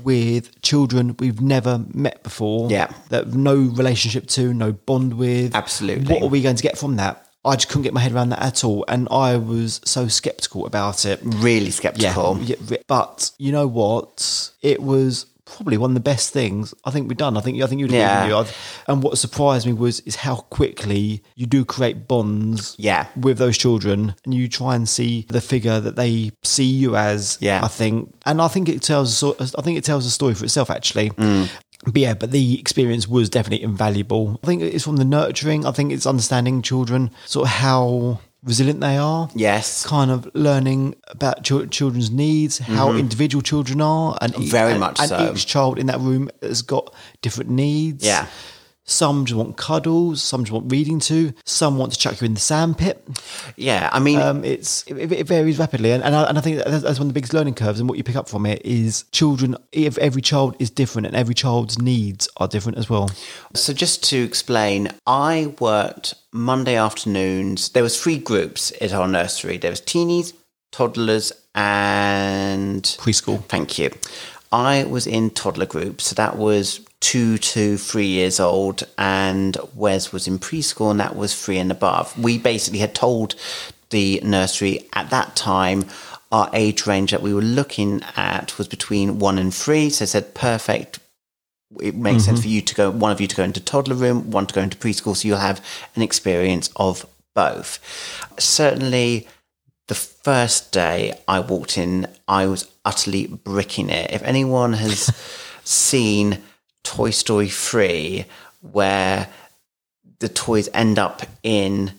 [0.03, 2.71] with children we've never met before, Mm.
[2.71, 2.93] Yeah.
[3.09, 5.55] that no relationship to, no bond with.
[5.55, 6.13] Absolutely.
[6.13, 7.25] What are we going to get from that?
[7.45, 10.65] I just couldn't get my head around that at all, and I was so skeptical
[10.65, 11.19] about it.
[11.23, 12.37] Really skeptical.
[12.41, 14.51] Yeah, yeah, but you know what?
[14.61, 17.35] It was probably one of the best things I think we've done.
[17.35, 18.37] I think I think you'd agree Yeah.
[18.37, 18.53] with you.
[18.93, 22.75] And what surprised me was is how quickly you do create bonds.
[22.77, 23.07] Yeah.
[23.15, 27.37] with those children, and you try and see the figure that they see you as.
[27.41, 27.61] Yeah.
[27.63, 29.23] I think, and I think it tells.
[29.23, 31.09] I think it tells a story for itself actually.
[31.11, 31.49] Mm.
[31.85, 34.39] But yeah, but the experience was definitely invaluable.
[34.43, 35.65] I think it's from the nurturing.
[35.65, 39.85] I think it's understanding children, sort of how resilient they are Yes.
[39.85, 44.49] kind of learning about chil- children's needs, how individual children are, and Mm-hmm.
[44.49, 45.31] Very and- much and so.
[45.33, 48.05] each child in that room has got different needs.
[48.05, 48.27] Yeah.
[48.89, 50.21] Some just want cuddles.
[50.21, 51.31] Some just want reading to.
[51.45, 53.05] Some want to chuck you in the sandpit.
[53.55, 56.57] Yeah, I mean, Um, it's it, it varies rapidly, and and I, and I think
[56.57, 57.79] that's that's one of the biggest learning curves.
[57.79, 59.55] And what you pick up from it is children.
[59.71, 63.09] If every child is different, and every child's needs are different as well.
[63.53, 67.69] So just to explain, I worked Monday afternoons.
[67.69, 69.57] There was three groups at our nursery.
[69.57, 70.33] There was teenies,
[70.71, 73.43] toddlers, and Preschool.
[73.45, 73.91] Thank you.
[74.51, 80.11] I was in toddler group, so that was two to three years old, and Wes
[80.11, 82.17] was in preschool, and that was three and above.
[82.17, 83.35] We basically had told
[83.89, 85.85] the nursery at that time
[86.31, 89.89] our age range that we were looking at was between one and three.
[89.89, 90.99] So I said, perfect.
[91.81, 92.43] It makes sense mm-hmm.
[92.43, 94.61] for you to go, one of you to go into toddler room, one to go
[94.61, 95.63] into preschool, so you'll have
[95.95, 97.79] an experience of both.
[98.39, 99.27] Certainly,
[99.87, 104.11] the first day I walked in, I was utterly bricking it.
[104.11, 105.15] If anyone has
[105.63, 106.39] seen
[106.89, 108.25] Toy Story 3,
[108.61, 109.29] where
[110.17, 111.91] the toys end up in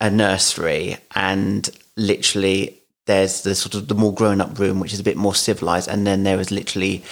[0.00, 5.00] a nursery and literally there's the sort of the more grown up room which is
[5.00, 7.02] a bit more civilized and then there is literally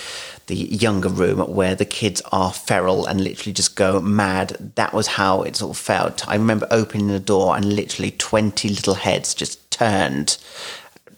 [0.47, 4.73] the younger room where the kids are feral and literally just go mad.
[4.77, 6.29] That was how it sort of felt.
[6.29, 10.38] I remember opening the door and literally 20 little heads just turned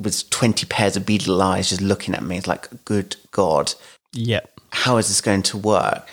[0.01, 2.39] with 20 pairs of beetle eyes just looking at me.
[2.39, 3.75] It's like good god.
[4.13, 4.54] Yep.
[4.75, 6.07] How is this going to work?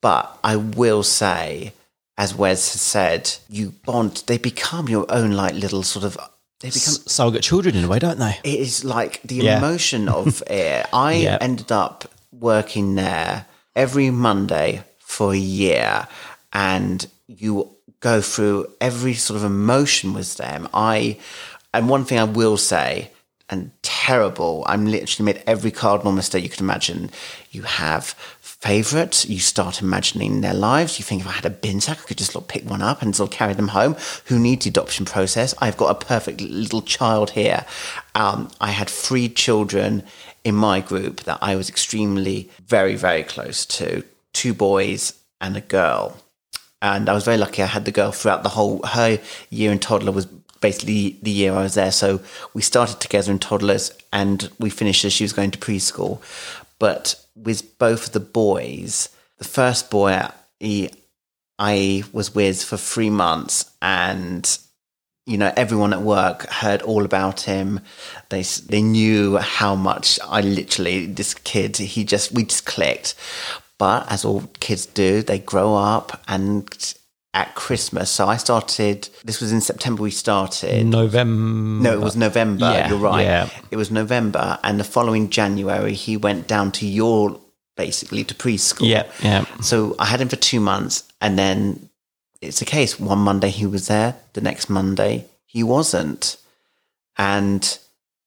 [0.00, 1.72] But I will say,
[2.16, 6.16] as Wes has said, you bond, they become your own like little sort of,
[6.60, 8.38] they become, Surrogate children in a way, don't they?
[8.44, 9.58] it is like the Yeah.
[9.58, 10.86] emotion of it.
[10.92, 11.38] I Yeah.
[11.40, 16.06] ended up working there every Monday for a year
[16.52, 20.68] and you go through every sort of emotion with them.
[20.74, 21.18] I,
[21.74, 23.10] and one thing I will say,
[23.50, 23.70] and
[24.08, 27.10] terrible, I'm literally made every cardinal mistake you could imagine.
[27.50, 28.04] You have
[28.40, 30.98] favorites, you start imagining their lives.
[30.98, 33.02] You think if I had a bin sack, I could just of pick one up
[33.02, 33.96] and sort carry them home.
[34.24, 35.54] Who needs the adoption process?
[35.58, 37.66] I've got a perfect little child here.
[38.14, 40.04] Um, I had three children
[40.42, 45.60] in my group that I was extremely, very, very close to two boys and a
[45.60, 46.16] girl
[46.80, 47.62] and I was very lucky.
[47.62, 49.18] I had the girl throughout the whole her
[49.50, 50.28] year in toddler was
[50.60, 51.92] basically the year I was there.
[51.92, 52.20] So
[52.54, 56.20] we started together in toddlers, and we finished as she was going to preschool.
[56.78, 60.28] But with both of the boys, the first boy
[60.60, 60.90] he,
[61.58, 64.58] I was with for three months, and
[65.26, 67.80] you know everyone at work heard all about him.
[68.28, 71.76] They they knew how much I literally this kid.
[71.76, 73.14] He just we just clicked.
[73.78, 76.94] But as all kids do, they grow up and
[77.38, 78.10] at Christmas.
[78.10, 80.84] So I started, this was in September we started.
[80.84, 81.84] November.
[81.84, 82.68] No, it was November.
[82.68, 83.22] Yeah, you're right.
[83.22, 83.48] yeah.
[83.70, 84.58] It was November.
[84.64, 87.38] And the following January, he went down to your,
[87.76, 88.88] basically, to preschool.
[88.88, 89.44] Yeah, yeah.
[89.60, 91.04] So I had him for two months.
[91.20, 91.88] And then
[92.40, 96.38] it's a case one Monday he was there, the next Monday he wasn't.
[97.16, 97.78] And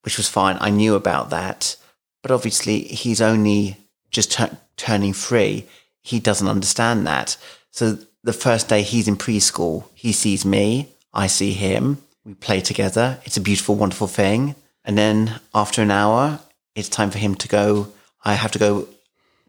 [0.03, 0.57] which was fine.
[0.61, 1.75] I knew about that.
[2.21, 3.75] But obviously, he's only
[4.09, 5.67] just tur- turning three.
[6.01, 7.35] He doesn't understand that.
[7.71, 12.61] So the first day he's in preschool, he sees me, I see him, we play
[12.61, 13.19] together.
[13.25, 14.55] It's a beautiful, wonderful thing.
[14.85, 16.39] And then after an hour,
[16.75, 17.91] it's time for him to go.
[18.23, 18.87] I have to go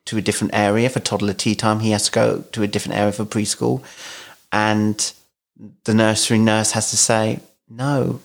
[0.07, 1.81] to a different area for toddler tea time.
[1.81, 3.83] He has to go to a different area for preschool.
[4.51, 5.13] And
[5.85, 8.21] the nursery nurse has to say, No,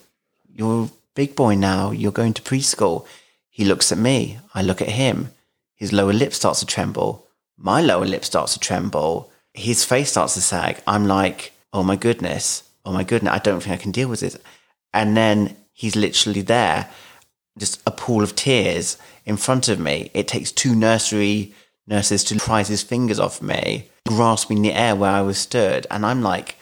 [0.53, 1.91] you're a big boy now.
[1.91, 3.05] You're going to preschool.
[3.49, 4.39] He looks at me.
[4.53, 5.31] I look at him.
[5.75, 7.27] His lower lip starts to tremble.
[7.57, 9.31] My lower lip starts to tremble.
[9.57, 10.81] His face starts to sag.
[10.87, 12.63] I'm like, Oh my goodness.
[12.85, 13.33] Oh my goodness.
[13.33, 14.37] I don't think I can deal with this.
[14.93, 16.89] And then he's literally there,
[17.57, 20.09] just a pool of tears in front of me.
[20.13, 21.53] It takes two nursery
[21.85, 25.85] nurses to prise his fingers off me, grasping the air where I was stood.
[25.91, 26.55] And I'm like,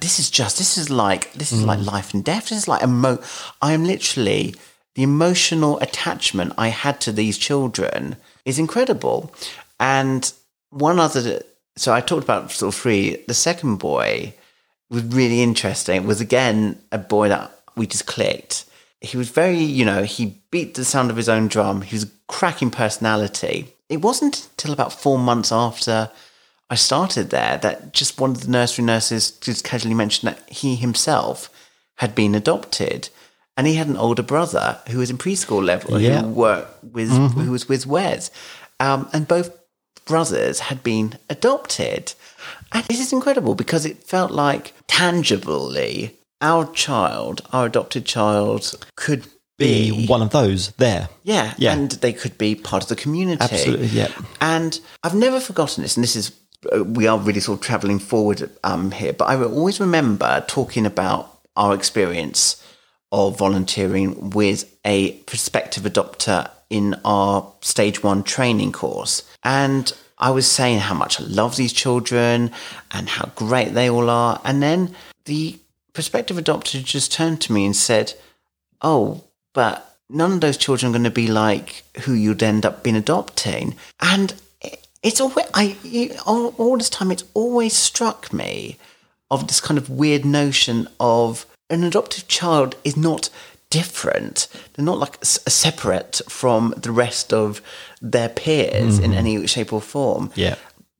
[0.00, 1.86] this is just, this is like, this is like mm.
[1.86, 2.48] life and death.
[2.48, 3.22] This is like, emo-
[3.60, 4.54] I am literally,
[4.94, 9.34] the emotional attachment I had to these children is incredible.
[9.80, 10.32] And
[10.70, 11.42] one other,
[11.76, 13.16] so I talked about sort of three.
[13.28, 14.34] The second boy
[14.90, 16.02] was really interesting.
[16.02, 18.64] It was again a boy that we just clicked.
[19.00, 21.82] He was very, you know, he beat the sound of his own drum.
[21.82, 23.74] He was a cracking personality.
[23.88, 26.10] It wasn't until about four months after
[26.70, 30.76] I started there that just one of the nursery nurses just casually mentioned that he
[30.76, 31.50] himself
[31.96, 33.08] had been adopted.
[33.56, 36.22] And he had an older brother who was in preschool level Yeah.
[36.22, 38.30] who worked with who was with Wes.
[38.80, 39.50] Um, and both
[40.06, 42.12] brothers had been adopted.
[42.72, 49.26] And this is incredible because it felt like tangibly our child, our adopted child, could
[49.58, 51.08] Be be, one of those there.
[51.22, 51.72] yeah, Yeah.
[51.74, 53.42] and they could be part of the community.
[53.42, 54.08] Absolutely, yeah.
[54.40, 56.32] And I've never forgotten this, and this is
[56.72, 59.12] uh, we are really sort of traveling forward um, here.
[59.12, 62.62] But I will always remember talking about our experience
[63.12, 69.22] of volunteering with a prospective adopter in our stage one training course.
[69.44, 72.50] And I was saying how much I love these children
[72.90, 74.40] and how great they all are.
[74.44, 74.94] And then
[75.26, 75.58] the
[75.92, 78.14] prospective adopter just turned to me and said,
[78.80, 82.82] Oh, but none of those children are going to be like who you'd end up
[82.82, 83.76] being adopting.
[84.00, 84.34] And
[85.02, 85.76] it's always, I,
[86.24, 88.78] all, all this time, it's always struck me
[89.30, 93.30] of this kind of weird notion of an adoptive child is not
[93.72, 94.48] different.
[94.74, 97.62] They're not like s- separate from the rest of
[98.02, 99.18] their peers in mm-hmm.
[99.18, 100.30] any shape or form.
[100.34, 100.56] Yeah.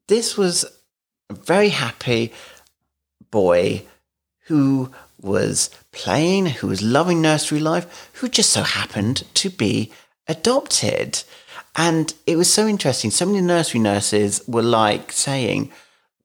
[0.08, 0.64] This was
[1.28, 2.32] a very happy
[3.30, 3.82] boy
[4.46, 9.92] who was playing, who was loving nursery life, who just so happened to be
[10.26, 11.22] adopted.
[11.76, 13.10] And it was so interesting.
[13.10, 15.70] So many nursery nurses were like saying,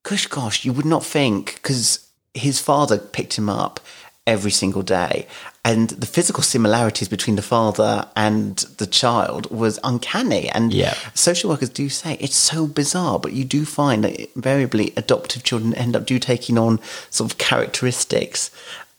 [0.03, 3.81] Gosh, gosh, you would not think, because his father picked him up
[4.25, 5.27] every single day.
[5.69, 10.49] And the physical similarities between the father and the child was uncanny.
[10.57, 10.93] And Yeah.
[11.13, 15.73] social workers do say it's so bizarre, but you do find that invariably adoptive children
[15.83, 18.49] end up do taking on sort of characteristics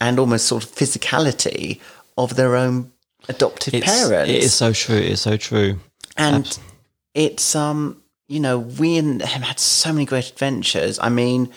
[0.01, 1.81] and almost sort of physicality
[2.17, 2.93] of their own
[3.29, 4.31] adoptive It's, parents.
[4.31, 4.97] It is so true.
[4.97, 5.79] It is so true.
[6.17, 6.59] and
[7.15, 7.81] it's um
[8.29, 10.99] you know we and him had so many great adventures.
[11.01, 11.49] I mean,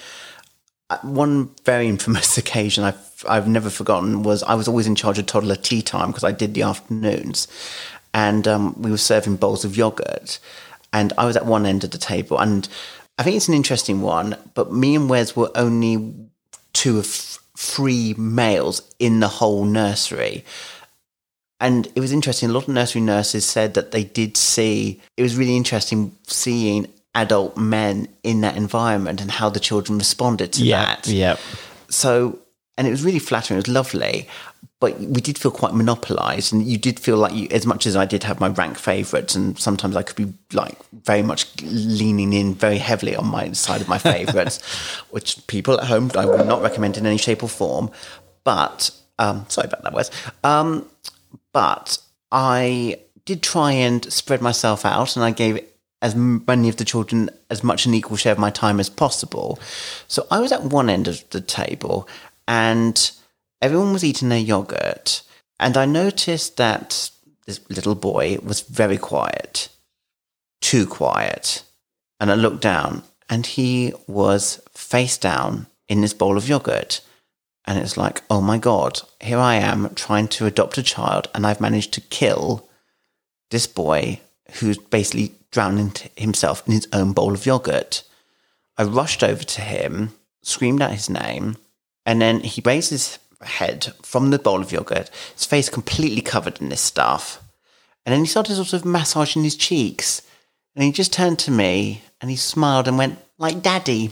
[0.90, 5.20] uh, one very infamous occasion I've I've never forgotten was I was always in charge
[5.20, 7.48] of toddler tea time because I did the afternoons,
[8.14, 10.40] and um, we were serving bowls of yogurt,
[10.94, 12.68] and I was at one end of the table, and
[13.18, 14.36] I think it's an interesting one.
[14.54, 16.14] But me and Wes were only
[16.74, 17.06] two of
[17.58, 20.44] three males in the whole nursery.
[21.60, 22.50] And it was interesting.
[22.50, 26.88] A lot of nursery nurses said that they did see, it was really interesting seeing
[27.14, 30.86] adult men in that environment and how the children responded to Yeah.
[30.86, 31.08] that.
[31.08, 31.36] Yeah.
[31.88, 32.40] So,
[32.78, 33.58] and it was really flattering.
[33.58, 34.28] It was lovely.
[34.80, 36.52] But we did feel quite monopolized.
[36.52, 39.36] And you did feel like, you, as much as I did have my rank favorites,
[39.36, 43.82] and sometimes I could be like very much leaning in very heavily on my side
[43.82, 44.60] of my favorites,
[45.12, 47.92] which people at home I would not recommend in any shape or form.
[48.44, 50.10] But, um, sorry about that, Wes.
[50.44, 50.90] Um,
[51.54, 52.00] but
[52.32, 55.64] I did try and spread myself out, and I gave
[56.02, 59.60] as many of the children as much an equal share of my time as possible.
[60.08, 62.08] So I was at one end of the table,
[62.52, 63.12] and
[63.62, 65.22] everyone was eating their yogurt,
[65.58, 67.10] and I noticed that
[67.46, 69.70] this little boy was very quiet,
[70.60, 71.64] too quiet.
[72.20, 77.00] And I looked down, and he was face down in this bowl of yogurt.
[77.64, 81.48] And it's like, oh my God, here I am trying to adopt a child, and
[81.48, 82.68] I've managed to kill
[83.50, 84.20] this boy
[84.60, 88.04] who's basically drowning himself in his own bowl of yogurt.
[88.78, 91.56] I rushed over to him, screamed out his name,
[92.06, 96.62] and then he raised his head from the bowl of yogurt, his face completely covered
[96.62, 97.42] in this stuff.
[98.06, 100.22] And then he started sort of massaging his cheeks.
[100.76, 104.12] And he just turned to me and he smiled and went, like daddy.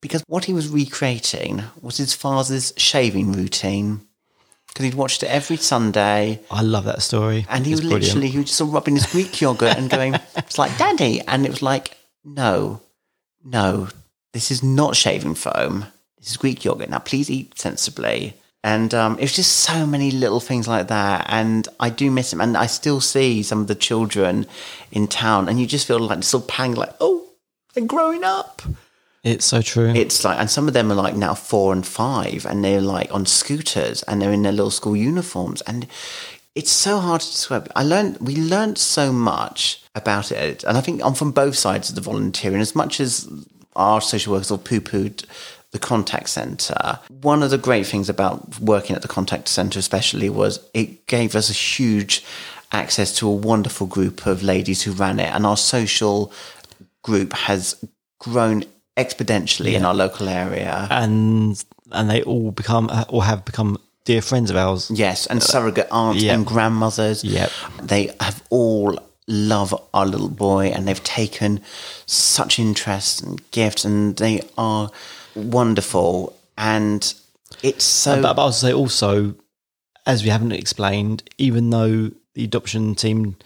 [0.00, 4.00] Because what he was recreating was his father's shaving routine.
[4.68, 6.40] Because he'd watched it every Sunday.
[6.50, 7.46] I love that story.
[7.48, 8.04] And he It's was brilliant.
[8.04, 11.20] literally, he was just sort of rubbing his Greek yogurt and going, it's like, daddy.
[11.26, 12.80] And it was like, no,
[13.44, 13.88] no,
[14.32, 15.86] this is not shaving foam.
[16.18, 16.90] This is Greek yogurt.
[16.90, 18.34] Now, please eat sensibly.
[18.64, 21.26] And um, it was just so many little things like that.
[21.28, 22.40] And I do miss him.
[22.40, 24.46] And I still see some of the children
[24.90, 25.48] in town.
[25.48, 27.26] And you just feel like this little pang, like, oh,
[27.74, 28.62] they're growing up.
[29.24, 29.90] It's so true.
[29.90, 33.12] It's like, and some of them are like now four and five, and they're like
[33.12, 35.88] on scooters, and they're in their little school uniforms, and
[36.54, 37.70] it's so hard to describe.
[37.74, 41.88] I learned, we learned so much about it, and I think I'm from both sides
[41.88, 42.60] of the volunteering.
[42.60, 43.28] As much as
[43.74, 45.24] our social workers all poo-pooed
[45.72, 50.30] the contact centre, one of the great things about working at the contact centre, especially,
[50.30, 52.24] was it gave us a huge
[52.72, 56.32] access to a wonderful group of ladies who ran it, and our social
[57.02, 57.84] group has
[58.18, 58.64] grown
[58.96, 60.88] exponentially in our local area.
[60.90, 64.90] and and they all become or have become dear friends of ours.
[64.90, 66.34] Yes, and surrogate aunts yeah.
[66.34, 67.24] and grandmothers.
[67.24, 67.50] Yep.
[67.82, 71.60] They have all love our little boy and they've taken
[72.06, 74.90] such interest and gifts and they are
[75.38, 77.14] wonderful and
[77.62, 79.34] it's so But, but I'll say also,
[80.06, 83.36] as we haven't explained, even though the adoption team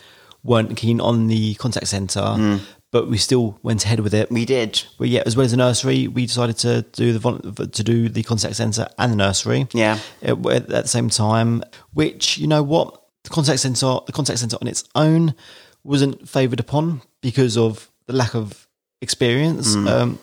[0.44, 4.30] weren't keen on the contact centre, but we still went ahead with it.
[4.30, 4.82] we did.
[4.98, 8.22] Well, yeah, as well as the nursery, we decided to do the to do the
[8.22, 9.66] contact centre and the nursery.
[9.72, 9.98] Yeah.
[10.20, 11.62] at, at the same time.
[11.94, 15.34] Which you know what the contact centre, the contact centre on its own
[15.84, 18.66] wasn't favoured upon because of the lack of
[19.00, 19.74] experience.
[19.74, 20.18] Um,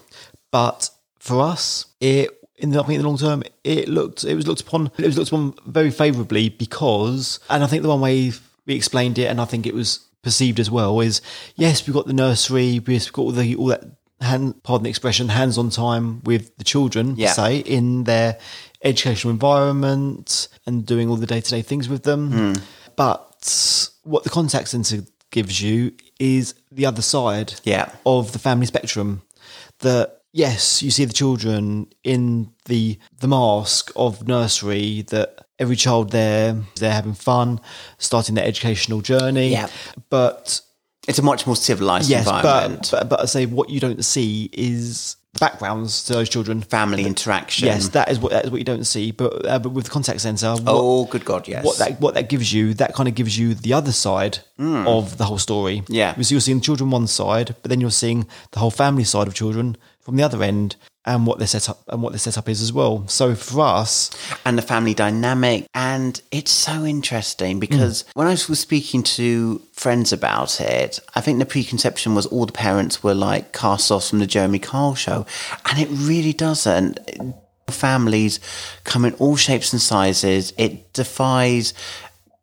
[0.52, 0.90] But
[1.20, 4.48] for us, it in the I think in the long term, it looked it was
[4.48, 8.32] looked upon it was looked upon very favourably because, and I think the one way
[8.66, 11.22] we explained it, and I think it was perceived as well, is
[11.56, 13.84] yes, we've got the nursery, we've got all the all that
[14.22, 17.32] hand, pardon the expression, hands-on time with the children, Yeah.
[17.32, 18.38] say in their
[18.84, 22.32] educational environment and doing all the day-to-day things with them.
[22.32, 22.54] Hmm.
[22.98, 27.92] But what the contact centre gives you is the other side Yeah.
[28.06, 29.22] of the family spectrum.
[29.80, 35.04] That yes, you see the children in the the mask of nursery.
[35.10, 37.60] That every child there they're having fun,
[37.98, 39.50] starting their educational journey.
[39.50, 39.68] Yeah.
[40.10, 40.62] but
[41.08, 42.90] It's a much more civilized yes, environment.
[42.92, 46.62] but, but but I say what you don't see is backgrounds to those children.
[46.62, 47.68] Family interaction.
[47.68, 49.12] Yes, that is what that is what you don't see.
[49.12, 51.66] But uh, but with the contact center, what, oh, good God, yes.
[51.66, 55.18] what that what that gives you, that kind of gives you the other side of
[55.18, 55.84] the whole story.
[55.88, 56.20] Yeah.
[56.20, 59.34] so you're seeing children one side, but then you're seeing the whole family side of
[59.34, 59.78] children
[60.10, 63.08] from the other end, and what their setup and what their setup is as well.
[63.08, 64.12] So for us,
[64.46, 65.66] and the family dynamic.
[65.74, 71.40] And it's so interesting because when I was speaking to friends about it, I think
[71.40, 75.26] the preconception was all the parents were like cast offs from the Jeremy Kyle show.
[75.70, 77.00] And it really doesn't.
[77.68, 78.40] Families
[78.84, 80.54] come in all shapes and sizes.
[80.58, 81.74] It defies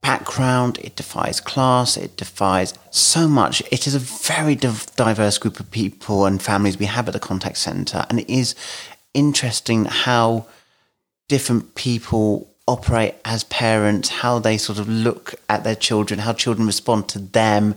[0.06, 3.60] background, it defies class, it defies so much.
[3.72, 7.58] It is a very diverse group of people and families we have at the contact
[7.58, 8.06] center.
[8.08, 8.54] And it is
[9.14, 10.46] interesting how
[11.28, 16.66] different people operate as parents, how they sort of look at their children, how children
[16.66, 17.74] respond to them,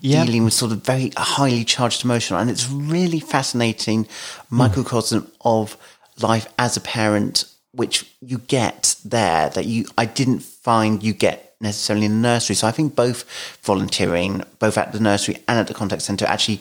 [0.00, 0.24] Yeah.
[0.24, 2.36] dealing with sort of very highly charged emotion.
[2.36, 4.06] And it's really fascinating
[4.50, 5.28] microcosm hmm.
[5.40, 5.76] of
[6.20, 11.51] life as a parent, which you get there that you I didn't find you get
[11.62, 12.56] necessarily in the nursery.
[12.56, 13.24] So I think both
[13.62, 16.60] volunteering, both at the nursery and at the contact centre, actually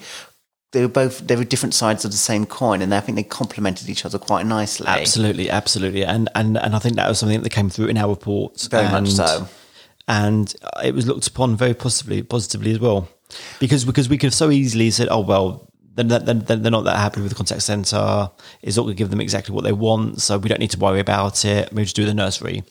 [0.72, 3.24] they were both they were different sides of the same coin, and I think they
[3.24, 4.88] complemented each other quite nicely.
[4.88, 8.10] absolutely, absolutely, and and and I think that was something that came through in our
[8.10, 8.68] report.
[8.72, 9.48] Very much and, so.
[10.08, 13.10] and it was looked upon very positively, positively as well,
[13.60, 15.68] because because we could have so easily said, oh well.
[15.94, 18.32] Then, then, then they're not that happy with the contact centre.
[18.62, 20.80] It's not going to give them exactly what they want, so we don't need to
[20.80, 21.72] worry about it.
[21.74, 22.64] We just do the nursery.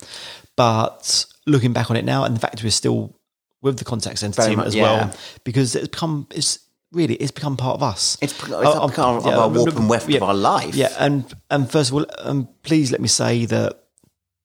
[0.57, 3.15] But looking back on it now, and the fact we're still
[3.63, 4.83] with the contact centre Very team much, as yeah.
[4.83, 6.59] well, because it's become it's
[6.93, 8.17] really it's become part of us.
[8.23, 10.75] It's, it's Oh, become of yeah, our warp and weft yeah, of our life.
[10.75, 13.85] Yeah, and and first of all, um, please let me say that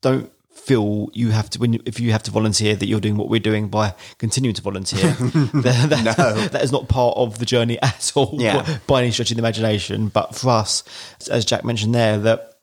[0.01, 3.17] don't feel you have to when you, if you have to volunteer that you're doing
[3.17, 5.11] what we're doing by continuing to volunteer.
[5.13, 8.79] that, that- that is not part of the journey at all Yeah.
[8.87, 10.07] by any stretch of the imagination.
[10.07, 10.83] But for us,
[11.29, 12.55] as Jack mentioned there, that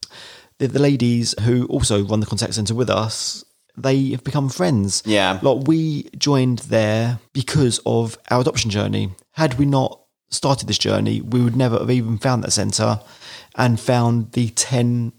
[0.59, 3.45] the, the ladies who also run the contact centre with us.
[3.77, 5.03] They have become friends.
[5.07, 5.39] Yeah.
[5.43, 9.13] Like we joined there because of our adoption journey.
[9.33, 10.01] Had we not
[10.31, 13.01] started this journey, we would never have even found that centre
[13.57, 15.13] and found the 10,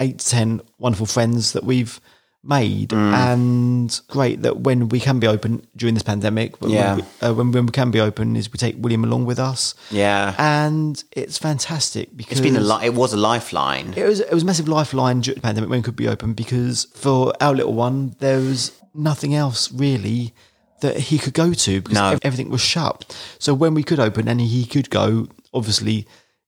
[0.00, 2.00] 8 10 wonderful friends that we've
[2.46, 2.90] made.
[2.90, 3.12] Mm.
[3.14, 6.96] And great that when we can be open during this pandemic, when, Yeah.
[6.96, 9.74] we, uh, when, when we can be open, is we take William along with us.
[9.90, 10.34] Yeah.
[10.38, 13.94] And it's fantastic because It's been a li- it was a lifeline.
[13.96, 16.32] it was it was a massive lifeline during the pandemic when it could be open
[16.34, 20.32] because for our little one there was nothing else really
[20.80, 22.18] that he could go to because No.
[22.22, 23.16] everything was shut.
[23.38, 26.06] So when we could open and he could go, obviously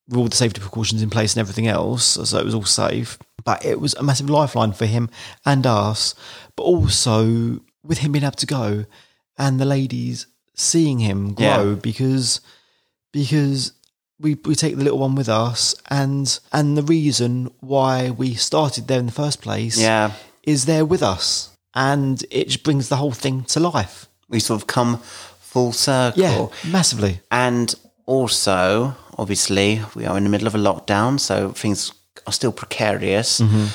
[0.08, 3.18] with all the safety precautions in place and everything else, so it was all safe.
[3.46, 5.08] But it was a massive lifeline for him
[5.50, 6.14] and us,
[6.56, 8.84] but also with him being able to go
[9.38, 11.74] and the ladies seeing him grow Yeah.
[11.90, 12.40] because
[13.12, 13.72] because
[14.18, 18.88] we we take the little one with us and and the reason why we started
[18.88, 20.10] there in the first place Yeah.
[20.42, 24.60] is there with us and it just brings the whole thing to life We sort
[24.62, 24.98] of come
[25.40, 26.22] full circle.
[26.22, 27.74] yeah massively And
[28.06, 31.92] also, obviously, we are in the middle of a lockdown, so things
[32.26, 33.40] are still precarious.
[33.40, 33.66] Mm-hmm.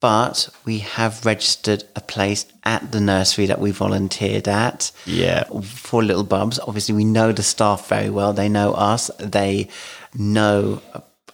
[0.00, 4.92] But we have registered a place at the nursery that we volunteered at.
[5.06, 5.44] Yeah.
[5.44, 6.58] For little bubs.
[6.60, 8.34] Obviously, we know the staff very well.
[8.34, 9.10] They know us.
[9.18, 9.68] They
[10.14, 10.82] know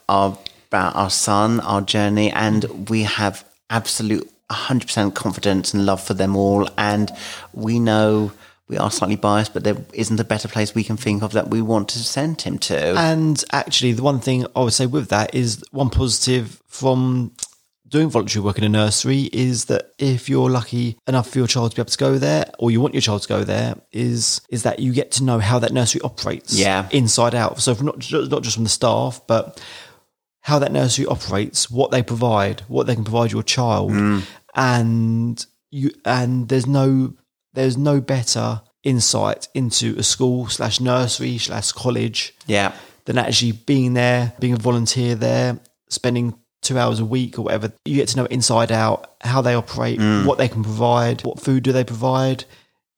[0.07, 0.37] our,
[0.69, 6.35] about our son, our journey, and we have absolute 100% confidence and love for them
[6.35, 6.69] all.
[6.77, 7.11] And
[7.51, 8.31] we know
[8.69, 11.49] we are slightly biased, but there isn't a better place we can think of that
[11.49, 12.97] we want to send him to.
[12.97, 17.31] and actually the one thing i would say with that is one positive from
[17.87, 21.69] doing voluntary work in a nursery is that if you're lucky enough for your child
[21.69, 24.41] to be able to go there or you want your child to go there is
[24.49, 26.87] is that you get to know how that nursery operates Yeah.
[26.91, 29.61] inside out so from not not just from the staff but
[30.41, 34.21] how that nursery operates, what they provide, what they can provide your child, mm.
[34.55, 37.13] and you and there's no
[37.53, 42.73] there's no better insight into a school slash nursery slash college yeah.
[43.05, 47.71] than actually being there, being a volunteer there, spending two hours a week or whatever.
[47.85, 51.63] You get to know inside out how they operate, what they can provide, what food
[51.63, 52.45] do they provide.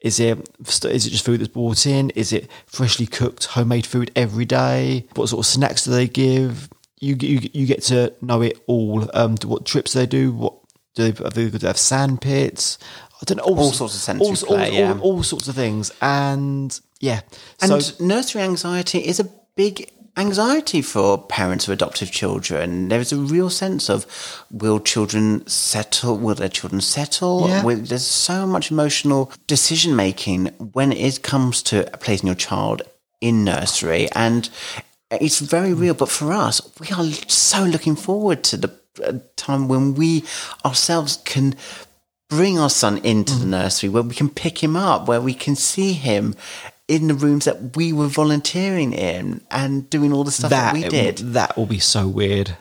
[0.01, 2.11] Is it is it just food that's brought in?
[2.11, 5.07] Is it freshly cooked homemade food every day?
[5.15, 6.69] What sort of snacks do they give?
[6.99, 9.09] You you, you get to know it all.
[9.15, 10.31] Um, what trips they do?
[10.31, 10.53] What
[10.95, 12.77] do they, do they have sand pits?
[13.21, 13.43] I don't know.
[13.43, 14.91] All sorts of sensory all, play, all, yeah.
[14.93, 15.91] all, all sorts of things.
[16.01, 17.21] And yeah,
[17.61, 19.25] And so nursery anxiety is a
[19.55, 22.87] big anxiety for parents of adoptive children.
[22.89, 24.05] There is a real sense of
[24.51, 26.17] will children settle?
[26.17, 27.47] Will their children settle?
[27.47, 27.63] Yeah.
[27.63, 32.81] Will- There's so much emotional decision making when it comes to placing your child
[33.21, 34.49] in nursery, and
[35.11, 35.93] it's very real.
[35.93, 38.71] But for us, we are so looking forward to the
[39.03, 40.23] uh, time when we
[40.63, 41.55] ourselves can
[42.29, 43.39] bring our son into Mm.
[43.39, 46.35] the nursery where we can pick him up, where we can see him
[46.87, 50.83] in the rooms that we were volunteering in and doing all the stuff that, we
[50.83, 51.17] did.
[51.17, 52.57] That will be so weird.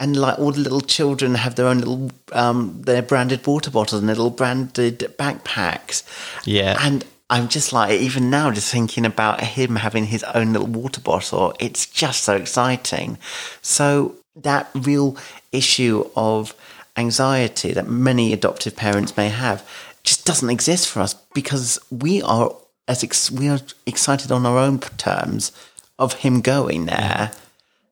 [0.00, 4.00] And like all the little children have their own little, um, their branded water bottles
[4.00, 6.02] and little branded backpacks.
[6.44, 6.76] Yeah.
[6.80, 11.00] And I'm just like, even now, just thinking about him having his own little water
[11.00, 13.16] bottle, it's just so exciting.
[13.62, 15.16] So, that real
[15.52, 16.54] issue of
[16.96, 19.66] anxiety that many adoptive parents may have
[20.02, 22.54] just doesn't exist for us because we are
[22.88, 25.52] as ex- we are excited on our own terms
[25.98, 27.30] of him going there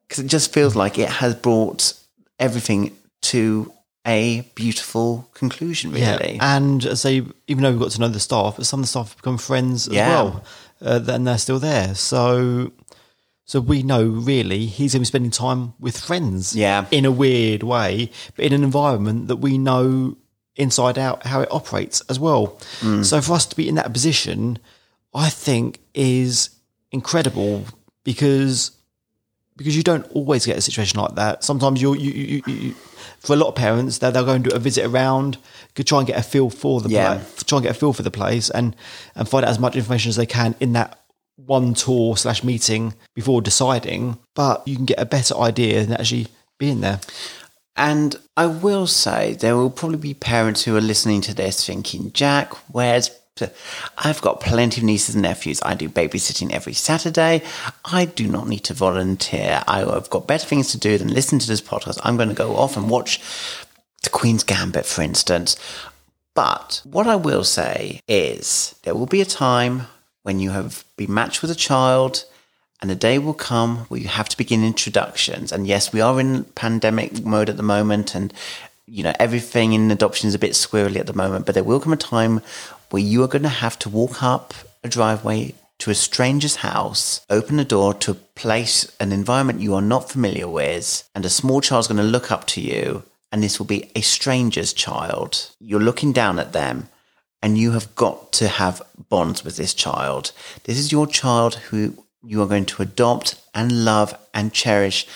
[0.09, 1.93] because it just feels like it has brought
[2.39, 3.73] everything to
[4.07, 6.57] a beautiful conclusion really Yeah.
[6.57, 8.89] And as they, even though we've got to know the staff, but some of the
[8.89, 10.09] staff have become friends as Yeah.
[10.09, 10.45] well.
[10.83, 11.95] Uh, then they're still there.
[11.95, 12.73] So,
[13.51, 16.55] so we know really he's going to be spending time with friends.
[16.55, 16.87] Yeah.
[16.93, 20.17] In a weird way, but in an environment that we know
[20.55, 22.61] inside out how it operates as well.
[22.79, 23.05] Mm.
[23.05, 24.61] So for us to be in that position,
[25.13, 26.51] I think is
[26.93, 27.65] incredible
[28.05, 28.71] because
[29.57, 31.43] because you don't always get a situation like that.
[31.43, 32.75] Sometimes you're, you, you, you,
[33.19, 35.39] for a lot of parents, they'll, they'll go and do a visit around,
[35.75, 37.15] could try and get a feel for the Yeah.
[37.17, 38.77] pla- try and get a feel for the place, and
[39.17, 41.00] and find out as much information as they can in that
[41.47, 44.19] one tour slash meeting before deciding.
[44.35, 46.29] But you can get a better idea than actually
[46.59, 47.01] being there.
[47.77, 52.13] And I will say there will probably be parents who are listening to this thinking,
[52.13, 53.11] Jack, where's
[53.97, 55.61] I've got plenty of nieces and nephews.
[55.63, 57.43] I do babysitting every Saturday.
[57.87, 59.63] I do not need to volunteer.
[59.67, 61.99] I- I've got better things to do than listen to this podcast.
[62.03, 63.19] I'm going to go off and watch
[64.03, 65.57] The Queen's Gambit, for instance.
[66.35, 69.87] But what I will say is there will be a time
[70.23, 72.25] when you have been matched with a child
[72.81, 75.53] and the day will come where you have to begin introductions.
[75.53, 78.33] And yes, we are in pandemic mode at the moment and
[78.87, 81.81] you know everything in adoption is a bit squirrely at the moment, but there will
[81.81, 82.41] come a time
[82.91, 84.53] where you are going to have to walk up
[84.83, 89.75] a driveway to a stranger's house, open the door to a place, an environment you
[89.75, 93.03] are not familiar with, and a small child's going to look up to you,
[93.33, 95.51] and this will be a stranger's child.
[95.59, 96.89] You're looking down at them,
[97.43, 100.33] and you have got to have bonds with this child.
[100.65, 105.07] This is your child who you are going to adopt and love and cherish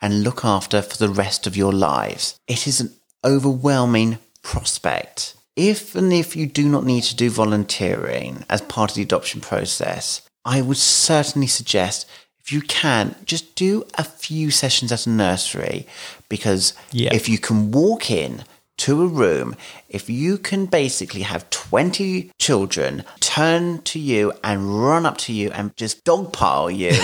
[0.00, 2.38] and look after for the rest of your lives.
[2.46, 2.92] It is an
[3.24, 5.34] overwhelming prospect.
[5.56, 9.40] If and if you do not need to do volunteering as part of the adoption
[9.40, 12.06] process, I would certainly suggest
[12.40, 15.86] if you can, just do a few sessions at a nursery
[16.30, 17.12] because Yeah.
[17.12, 18.44] if you can walk in
[18.78, 19.54] to a room,
[19.90, 25.50] if you can basically have 20 children turn to you and run up to you
[25.50, 26.98] and just dogpile you,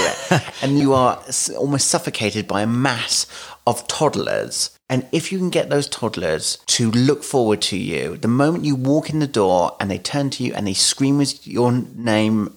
[0.63, 1.23] and you are
[1.55, 3.27] almost suffocated by a mass
[3.67, 4.71] of toddlers.
[4.89, 8.75] And if you can get those toddlers to look forward to you, the moment you
[8.75, 12.57] walk in the door and they turn to you and they scream with your name,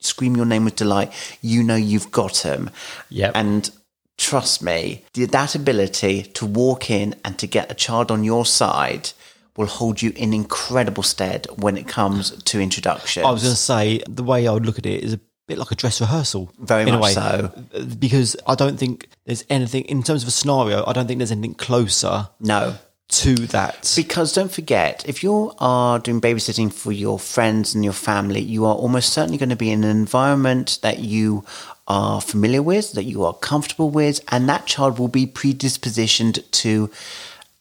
[0.00, 2.68] scream your name with delight, you know you've got them.
[3.10, 3.30] Yep.
[3.36, 3.70] And
[4.18, 9.12] trust me, that ability to walk in and to get a child on your side
[9.56, 13.24] will hold you in incredible stead when it comes to introductions.
[13.24, 15.58] I was going to say the way I would look at it is a bit
[15.58, 16.50] like a dress rehearsal.
[16.58, 17.12] Very in a much way.
[17.12, 17.52] so.
[17.98, 21.32] Because I don't think there's anything, in terms of a scenario, I don't think there's
[21.32, 22.76] anything closer no.
[23.08, 23.92] to that.
[23.94, 28.64] Because don't forget, if you are doing babysitting for your friends and your family, you
[28.64, 31.44] are almost certainly going to be in an environment that you
[31.86, 36.90] are familiar with, that you are comfortable with, and that child will be predispositioned to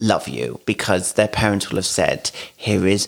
[0.03, 3.07] love you because their parents will have said, Here is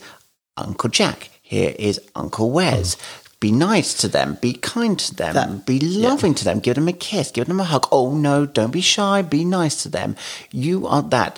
[0.58, 2.96] Uncle Jack, here is Uncle Wes.
[2.96, 3.22] Mm.
[3.42, 6.94] Be nice to them, be kind to them, be loving to them, give them a
[6.94, 7.88] kiss, give them a hug.
[7.92, 10.16] Oh no, don't be shy, be nice to them.
[10.52, 11.38] You are that.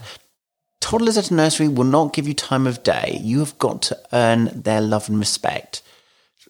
[0.80, 3.20] Toddlers at a nursery will not give you time of day.
[3.22, 5.82] You have got to earn their love and respect.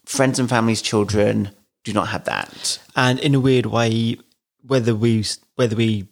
[0.05, 1.49] Friends and families, children
[1.83, 2.77] do not have that.
[2.95, 4.17] and in a weird way,
[4.61, 5.23] whether we
[5.55, 6.07] whether we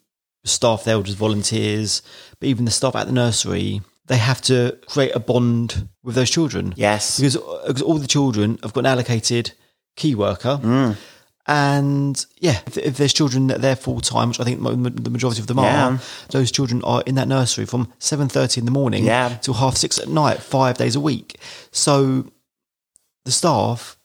[0.46, 2.02] staff there or just volunteers,
[2.40, 6.30] but even the staff at the nursery, they have to create a bond with those
[6.30, 6.74] children.
[6.78, 7.20] Yes.
[7.20, 9.52] because, uh, because all the children have got an allocated
[9.96, 10.60] key worker.
[10.62, 10.96] Mm.
[11.48, 15.42] And yeah, if, if there's children that they're full time, which I think the majority
[15.42, 15.90] of them Yeah.
[15.90, 19.38] are, those children are in that nursery from seven thirty in the morning Yeah.
[19.42, 21.38] till half six at night, five days a week.
[21.72, 22.32] So
[23.26, 23.98] the staff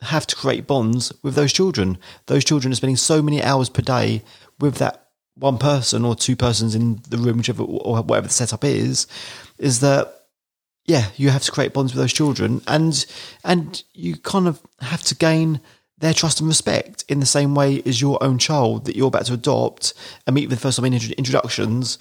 [0.00, 1.98] have to create bonds with those children.
[2.26, 4.22] Those children are spending so many hours per day
[4.58, 5.03] with that
[5.36, 9.06] one person or two persons in the room, whichever or whatever the setup is,
[9.58, 10.24] is that
[10.86, 13.06] yeah, you have to create bonds with those children and
[13.42, 15.60] and you kind of have to gain
[15.98, 19.26] their trust and respect in the same way as your own child that you're about
[19.26, 19.94] to adopt
[20.26, 21.98] and meet for the first time in introductions.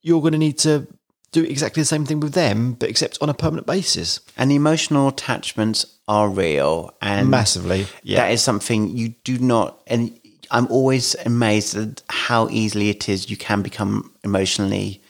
[0.00, 0.86] You're going to need to
[1.32, 4.20] do exactly the same thing with them, but except on a permanent basis.
[4.36, 8.20] And the emotional attachments are real and Massively, yeah.
[8.20, 10.18] That is something you do not and
[10.50, 15.00] I'm always amazed at how easily it is you can become emotionally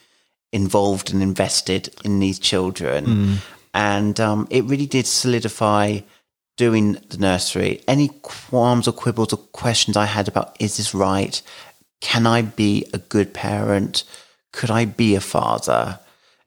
[0.52, 3.38] involved and invested in these children.
[3.74, 6.00] And um, it really did solidify
[6.56, 7.80] doing the nursery.
[7.86, 11.40] Any qualms or quibbles or questions I had about is this right?
[12.00, 14.04] Can I be a good parent?
[14.52, 16.00] Could I be a father?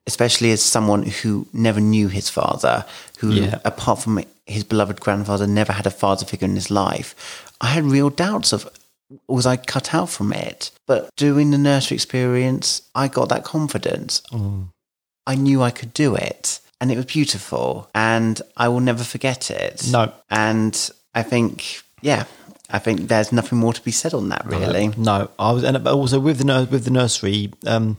[0.07, 2.85] Especially as someone who never knew his father,
[3.19, 3.59] who, Yeah.
[3.63, 7.15] apart from his beloved grandfather, never had a father figure in his life.
[7.61, 8.67] I had real doubts of
[9.27, 10.71] was I cut out from it?
[10.87, 14.21] But doing the nursery experience, I got that confidence.
[15.27, 16.59] I knew I could do it.
[16.79, 17.89] And it was beautiful.
[17.93, 19.87] And I will never forget it.
[19.91, 20.11] No.
[20.29, 22.25] And I think, yeah,
[22.69, 24.87] I think there's nothing more to be said on that, really.
[24.97, 27.97] No, I was, and but also with the with the nursery, um,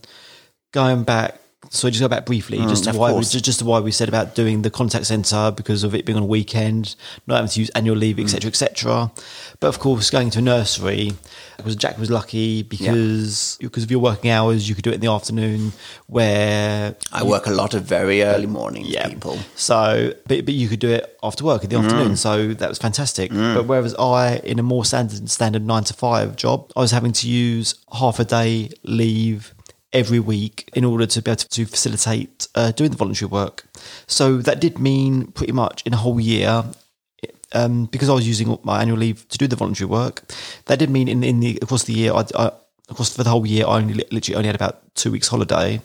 [0.72, 1.38] going back.
[1.74, 3.32] So just go back briefly, just to Mm, why we, course.
[3.32, 6.18] just, just to why we said about doing the contact center because of it being
[6.18, 6.94] on a weekend,
[7.26, 8.24] not having to use annual leave, Mm.
[8.24, 9.10] etc., etc.
[9.58, 11.12] But of course, going to a nursery,
[11.56, 15.00] because Jack was lucky because because of your working hours, you could do it in
[15.00, 15.72] the afternoon,
[16.08, 19.38] where I work a lot of very early mornings, people.
[19.56, 22.16] so, but, but you could do it after work in the afternoon.
[22.16, 23.30] So that was fantastic.
[23.30, 27.12] But whereas I, in a more standard standard nine to five job, I was having
[27.12, 29.54] to use half a day leave
[29.92, 33.66] every week in order to be able to, facilitate uh, doing the voluntary work.
[34.06, 36.64] So that did mean pretty much in a whole year.
[37.54, 40.22] Um, because I was using my annual leave to do the voluntary work,
[40.66, 42.46] that did mean in, in the across the year, I, I,
[42.88, 45.82] of course for the whole year, I only literally only had about two weeks holiday.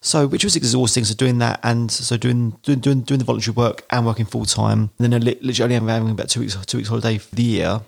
[0.00, 1.02] So, which was exhausting.
[1.02, 4.44] So, doing that and so doing doing doing, doing the voluntary work and working full
[4.44, 7.80] time, then I literally only having about two weeks two weeks holiday for the year.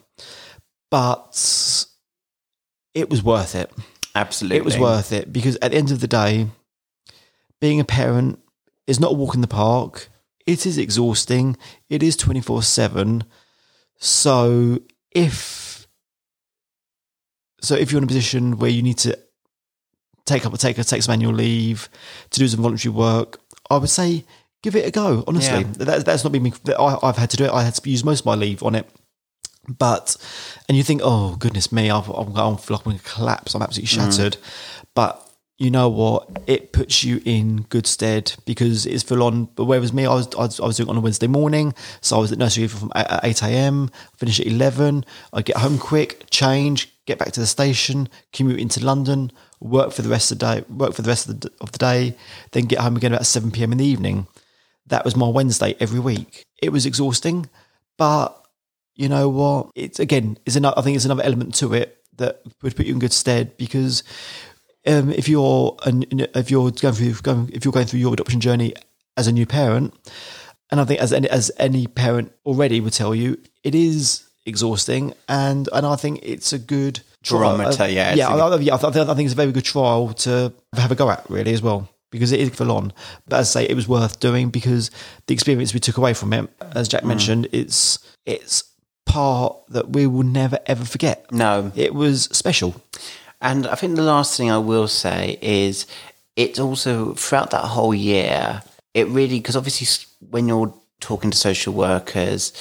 [0.91, 1.87] But
[2.95, 3.71] it was worth it.
[4.19, 4.57] Absolutely.
[4.59, 6.49] It was worth it because at the end of the day,
[7.61, 8.41] being a parent
[8.87, 10.09] is not a walk in the park.
[10.47, 11.57] It is exhausting.
[11.89, 13.25] It is twenty four seven.
[13.99, 14.81] So
[15.13, 15.87] if
[17.61, 19.19] so, if you're in a position where you need to
[20.27, 21.89] take up a take take some annual leave
[22.31, 23.41] to do some voluntary work,
[23.71, 24.25] I would say
[24.63, 25.25] give it a go.
[25.27, 25.85] Honestly, Yeah.
[25.85, 26.53] that, that's not been me.
[26.79, 27.51] I, I've had to do it.
[27.53, 28.89] I had to use most of my leave on it.
[29.69, 30.17] But
[30.69, 33.55] and you think, oh goodness me, I've, I'm, I feel like I'm going to collapse.
[33.55, 34.11] I'm absolutely mm-hmm.
[34.11, 34.37] shattered.
[34.95, 35.25] But
[35.59, 36.43] you know what?
[36.47, 39.47] It puts you in good stead because it's full on.
[39.57, 41.75] But whereas me, I was, I was I was doing it on a Wednesday morning,
[42.01, 43.91] so I was at nursery from eight- at eight a.m.
[44.17, 45.05] Finish at eleven.
[45.33, 50.03] I get home quick, change, get back to the station, commute into London, work for
[50.03, 52.17] the rest of the day, work for the rest of the, of the day,
[52.53, 53.73] then get home again about seven p.m.
[53.73, 54.29] in the evening.
[54.87, 56.45] That was my Wednesday every week.
[56.63, 57.51] It was exhausting,
[57.99, 58.35] but
[58.99, 59.71] you know what?
[59.75, 60.79] It's again, is another.
[60.79, 64.03] I think it's another element to it that would put you in good stead because
[64.87, 68.41] um, if you're an, if you're going through going, if you're going through your adoption
[68.41, 68.75] journey
[69.17, 69.95] as a new parent,
[70.71, 75.15] and I think as any, as any parent already would tell you, it is exhausting,
[75.29, 78.75] and and I think it's a good Barometer, yeah, yeah, a I, I- yeah.
[78.75, 81.53] I, th- I think it's a very good trial to have a go at, really,
[81.53, 81.89] as well.
[82.11, 82.93] Because it is full on,
[83.27, 84.91] but as I say, it was worth doing because
[85.27, 86.91] the experience we took away from it, as Mm.
[86.93, 88.65] Jack mentioned, it's it's
[89.09, 91.33] part that we will never ever forget.
[91.33, 91.73] No.
[91.75, 92.81] It was special.
[93.41, 95.87] And I think the last thing I will say is
[96.37, 98.63] it's also throughout that whole year,
[98.95, 102.53] it really, because obviously when you're talking to social workers,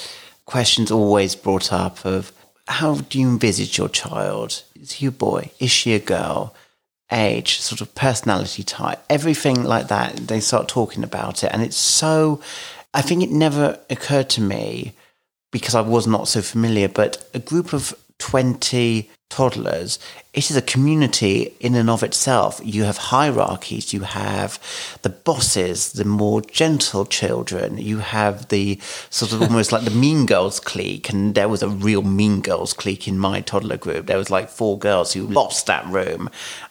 [0.45, 2.31] questions always brought up of
[2.67, 4.63] how do you envisage your child?
[4.75, 5.51] Is he a boy?
[5.59, 6.55] Is she a girl?
[7.11, 10.27] Age, sort of personality type, everything like that.
[10.27, 11.51] They start talking about it.
[11.53, 12.41] And it's so,
[12.93, 14.93] I think it never occurred to me
[15.57, 19.99] because I was not so familiar, but a group of 20 toddlers,
[20.33, 22.61] it is a community in and of itself.
[22.63, 24.59] You have hierarchies, you have
[25.01, 28.79] the bosses, the more gentle children, you have the
[29.09, 31.09] sort of almost like the mean girls clique.
[31.09, 34.05] And there was a real mean girls clique in my toddler group.
[34.05, 36.29] There was like four girls who lost that room.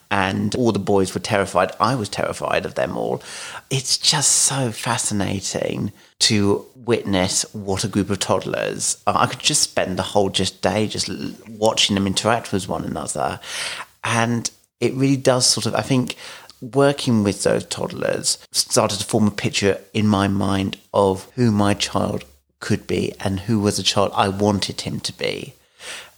[0.09, 1.71] And all the boys were terrified.
[1.79, 3.21] I was terrified of them all.
[3.69, 8.97] It's just so fascinating to witness what a group of toddlers.
[9.05, 11.09] I could just spend the whole just day just
[11.49, 13.39] watching them interact with one another,
[14.03, 14.49] and
[14.79, 15.75] it really does sort of.
[15.75, 16.15] I think
[16.61, 21.73] working with those toddlers started to form a picture in my mind of who my
[21.73, 22.23] child
[22.59, 25.53] could be and who was a child I wanted him to be.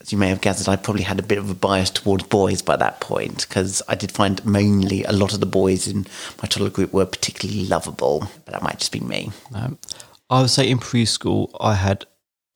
[0.01, 2.61] As you may have gathered, I probably had a bit of a bias towards boys
[2.61, 6.07] by that point because I did find mainly a lot of the boys in
[6.41, 9.31] my toddler group were particularly lovable, but that might just be me.
[9.53, 9.77] Um,
[10.29, 12.05] I would say in preschool, I had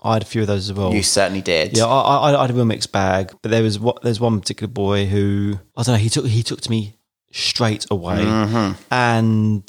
[0.02, 0.94] I had a few of those as well.
[0.94, 1.78] You certainly did.
[1.78, 4.40] Yeah, I, I, I had a real mixed bag, but there was what there's one
[4.40, 6.00] particular boy who I don't know.
[6.00, 6.96] He took he took to me
[7.32, 8.22] straight away,
[8.92, 9.64] and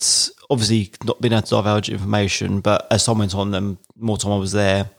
[0.51, 2.61] obviously not being able to divulge information.
[2.61, 4.91] But as time went on, the more time I was there,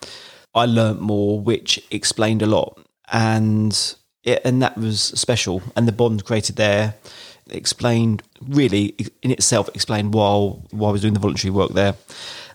[0.55, 2.79] I learnt more, which explained a lot,
[3.11, 5.61] and it, and that was special.
[5.75, 6.95] And the bond created there
[7.51, 11.93] explained really in itself explained why why I was doing the voluntary work there.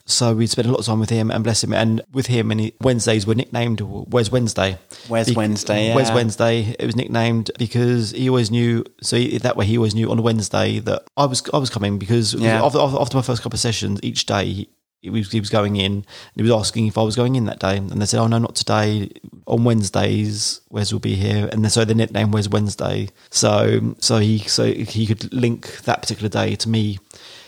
[0.06, 1.72] So we spent a lot of time with him and bless him.
[1.72, 4.76] And with him, and he, Wednesdays were nicknamed Where's Wednesday?
[5.06, 5.94] Where's Wednesday, yeah.
[5.94, 6.74] Where's Wednesday?
[6.80, 8.84] It was nicknamed because he always knew.
[9.02, 11.70] So he, that way, he always knew on a Wednesday that I was I was
[11.70, 12.64] coming because Yeah.
[12.64, 14.66] after after my first couple of sessions each day.
[15.00, 17.46] He, was, he was going in and he was asking if I was going in
[17.46, 17.76] that day.
[17.76, 19.10] And they said, Oh, no, not today.
[19.46, 21.48] On Wednesdays, Wes will be here.
[21.50, 23.08] And so the nickname was Wednesday.
[23.30, 26.98] So, so he, so he could link that particular day to me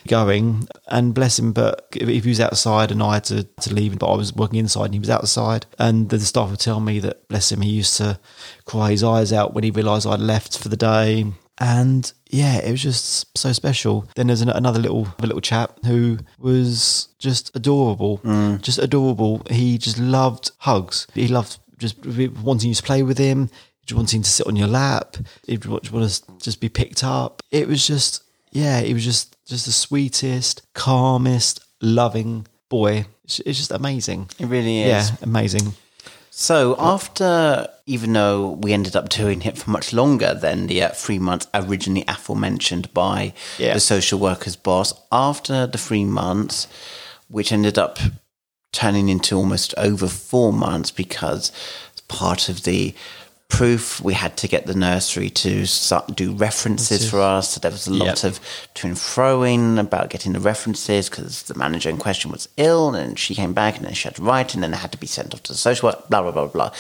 [0.09, 1.53] going and bless him.
[1.53, 4.35] But if if he was outside and I had to, to leave, but I was
[4.35, 7.61] working inside and he was outside, and the staff would tell me that bless him,
[7.61, 8.19] he used to
[8.65, 11.27] cry his eyes out when he realised I'd left for the day.
[11.63, 14.09] And yeah, it was just so special.
[14.17, 18.61] Then there's an, another little a little chap who was just adorable, mm.
[18.61, 19.43] just adorable.
[19.49, 21.07] He just loved hugs.
[21.15, 23.49] He loved just wanting you to play with him,
[23.87, 25.17] just wanting to sit on your lap.
[25.47, 27.43] He want want to just be picked up.
[27.53, 33.07] It was just yeah, he was just just the sweetest, calmest, loving boy.
[33.25, 34.31] It's, it's just amazing.
[34.39, 35.11] It really is.
[35.11, 35.75] Yeah, amazing.
[36.35, 40.89] So after, even though we ended up doing it for much longer than the uh,
[40.89, 43.75] three months originally aforementioned by Yeah.
[43.75, 46.69] the social worker's boss, after the three months,
[47.29, 47.99] which ended up
[48.73, 51.53] turning into almost over four months because
[52.09, 52.95] part of the
[53.59, 57.71] proof we had to get the nursery to start, do references for us so there
[57.71, 58.25] was a lot Yep.
[58.33, 58.41] of
[58.75, 63.19] to and froing about getting the references because the manager in question was ill and
[63.19, 65.07] she came back and then she had to write and then it had to be
[65.07, 66.71] sent off to the social work, blah, blah, blah, blah.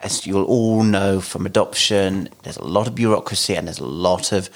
[0.00, 4.32] As you'll all know from adoption, there's a lot of bureaucracy and there's a lot
[4.32, 4.48] of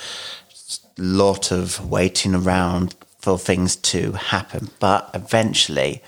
[0.97, 4.71] lot of waiting around for things to happen.
[4.81, 6.03] But eventually,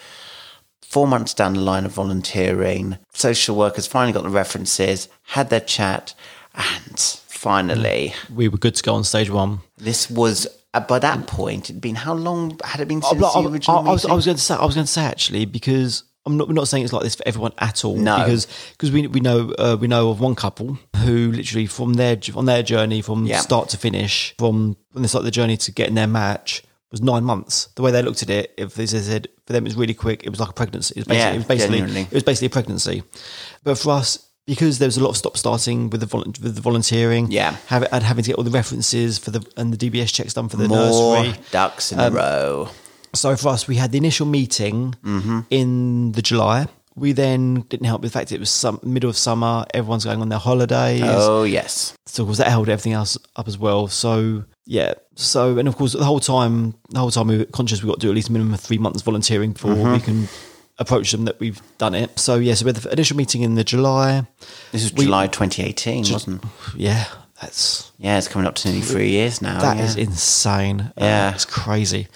[0.91, 5.61] four months down the line of volunteering, social workers finally got the references, had their
[5.61, 6.14] chat,
[6.55, 9.61] and finally, We were good to go on stage one.
[9.78, 11.70] this was uh, by that point.
[11.70, 14.09] It'd been how long had it been I, since I- the original I was, I
[14.09, 14.16] meeting?
[14.16, 16.68] was going to say, I was going to say actually because I'm not, we're not
[16.68, 17.97] saying it's like this for everyone at all.
[17.97, 18.18] No.
[18.18, 22.18] because because we we know uh, we know of one couple who literally from their
[22.36, 23.38] on their journey from Yeah.
[23.38, 27.24] start to finish, from when they started the journey to getting their match was nine
[27.24, 27.68] months.
[27.76, 30.24] The way they looked at it, if they said for them it was really quick,
[30.24, 30.95] it was like a pregnancy.
[30.97, 33.03] It was basically, Yeah, it was basically it was basically a pregnancy.
[33.64, 34.26] But for us.
[34.47, 37.55] Because there was a lot of stop starting with the volu- with the volunteering, Yeah.
[37.66, 40.49] have, and having to get all the references for the and the DBS checks done
[40.49, 41.38] for the More nursery.
[41.53, 42.68] ducks in Um, a row.
[43.14, 44.97] So for us, we had the initial meeting
[45.51, 46.66] in the July.
[46.97, 49.64] We then didn't help with the fact it was some middle of summer.
[49.72, 51.03] Everyone's going on their holidays.
[51.05, 53.86] Oh yes, So of course that held everything else up as well.
[53.86, 54.94] So yeah.
[55.16, 57.98] So and of course the whole time, the whole time we were conscious we've got
[58.00, 60.28] to do at least a minimum of three months volunteering before we can
[60.78, 62.16] approach them that we've done it.
[62.18, 62.54] So yeah.
[62.54, 64.26] So we had the initial meeting in the July.
[64.70, 66.44] this is We- July 2018, wasn't?
[66.76, 67.04] Yeah,
[67.40, 69.60] that's Yeah, it's coming up to nearly three years now.
[69.60, 69.84] That yeah.
[69.84, 70.80] is insane.
[70.96, 71.34] Uh, Yeah.
[71.34, 72.06] it's crazy.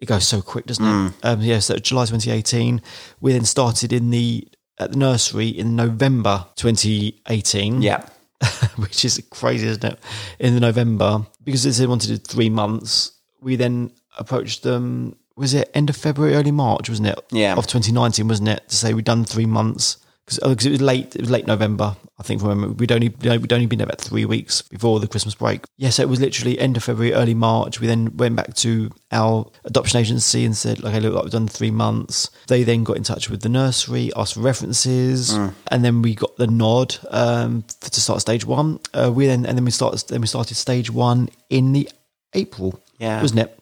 [0.00, 1.12] It goes so quick, doesn't it?
[1.22, 2.80] Um, yeah, so July 2018.
[3.20, 4.48] We then started in the
[4.78, 7.82] at the nursery in November 2018.
[7.82, 8.02] Yeah.
[8.76, 9.98] which is crazy, isn't it?
[10.38, 13.12] In the November because they said wanted three months.
[13.40, 15.16] We then approached them.
[15.36, 16.88] Was it end of February, early March?
[16.88, 17.18] Wasn't it?
[17.30, 17.54] Yeah.
[17.56, 18.68] Of 2019, wasn't it?
[18.68, 19.98] To say we'd done three months
[20.38, 21.14] because it was late.
[21.14, 22.40] It was late November, I think.
[22.40, 25.64] From we'd only we'd only been there about three weeks before the Christmas break.
[25.76, 27.80] Yes, yeah, so it was literally end of February, early March.
[27.80, 31.48] We then went back to our adoption agency and said, "Okay, look, like we've done
[31.48, 36.02] three months." They then got in touch with the nursery, asked for references, and then
[36.02, 38.80] we got the nod um, to start stage one.
[38.94, 41.88] Uh, we then and then we started then we started stage one in the
[42.34, 42.80] April.
[42.98, 43.22] Yeah.
[43.22, 43.56] wasn't it?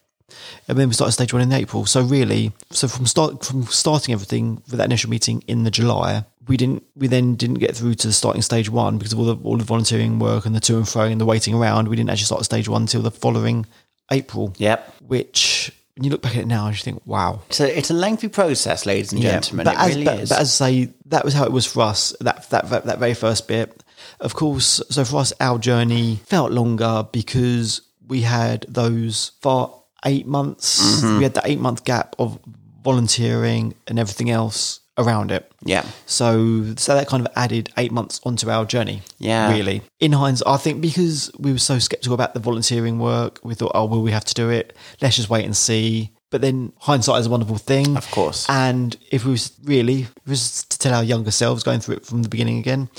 [0.66, 1.86] And then we started stage one in April.
[1.86, 6.24] So really, so from start from starting everything with that initial meeting in the July,
[6.48, 9.36] we didn't we then didn't get through to starting stage one because of all the
[9.44, 11.88] all the volunteering work and the to and fro and the waiting around.
[11.88, 13.66] We didn't actually start stage one until the following
[14.10, 14.54] April.
[14.56, 14.94] Yep.
[15.06, 17.42] Which when you look back at it now, you think, wow.
[17.50, 19.64] So it's a lengthy process, ladies and gentlemen.
[19.64, 20.28] But it as, really but, is.
[20.28, 22.14] but as I say, that was how it was for us.
[22.20, 23.82] That that that, that very first bit,
[24.20, 24.80] of course.
[24.90, 31.02] So for us, our journey felt longer because we had those for eight months.
[31.02, 31.18] Mm-hmm.
[31.18, 32.38] We had that eight month gap of
[32.82, 35.50] volunteering and everything else around it.
[35.64, 35.86] yeah.
[36.06, 39.02] So, so that kind of added eight months onto our journey.
[39.18, 39.50] Yeah.
[39.52, 39.82] really.
[40.00, 43.72] In hindsight, I think because we were so skeptical about the volunteering work, we thought,
[43.74, 44.76] oh, will we have to do it?
[45.00, 46.10] Let's just wait and see.
[46.30, 48.44] But then hindsight is a wonderful thing, Of course.
[48.50, 51.96] And if we was really, if it was to tell our younger selves going through
[51.96, 52.90] it from the beginning again,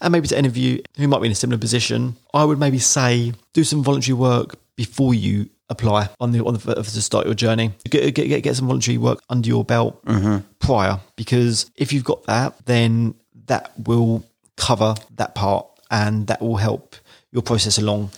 [0.00, 2.60] and maybe to any of you who might be in a similar position, I would
[2.60, 7.26] maybe say do some voluntary work before you apply on the on the to start
[7.26, 7.72] your journey.
[7.88, 10.38] Get get, get, some voluntary work under your belt mm-hmm.
[10.58, 13.14] prior, because if you've got that, then
[13.46, 14.24] that will
[14.56, 16.96] cover that part, and that will help
[17.32, 18.10] your process along.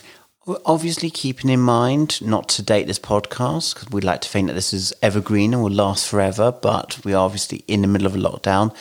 [0.64, 4.54] Obviously, keeping in mind not to date this podcast because we'd like to think that
[4.54, 6.50] this is evergreen and will last forever.
[6.50, 8.74] But we are obviously in the middle of a lockdown.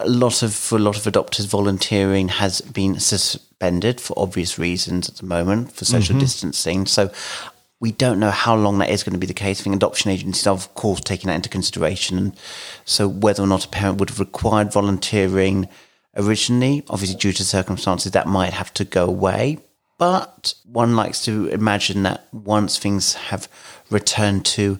[0.00, 5.08] A lot of for a lot of adopters, volunteering has been suspended for obvious reasons
[5.08, 6.20] at the moment for social mm-hmm.
[6.20, 6.84] distancing.
[6.84, 7.10] So
[7.80, 9.60] we don't know how long that is going to be the case.
[9.60, 12.18] I think adoption agencies are, of course, taking that into consideration.
[12.18, 12.36] And
[12.84, 15.68] so whether or not a parent would have required volunteering
[16.16, 19.58] originally, obviously due to circumstances, that might have to go away.
[19.96, 23.48] But one likes to imagine that once things have
[23.90, 24.78] returned to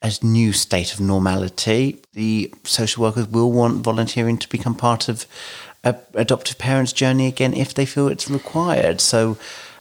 [0.00, 5.26] a new state of normality, the social workers will want volunteering to become part of
[5.84, 9.00] a adoptive parents' journey again if they feel it's required.
[9.00, 9.38] So,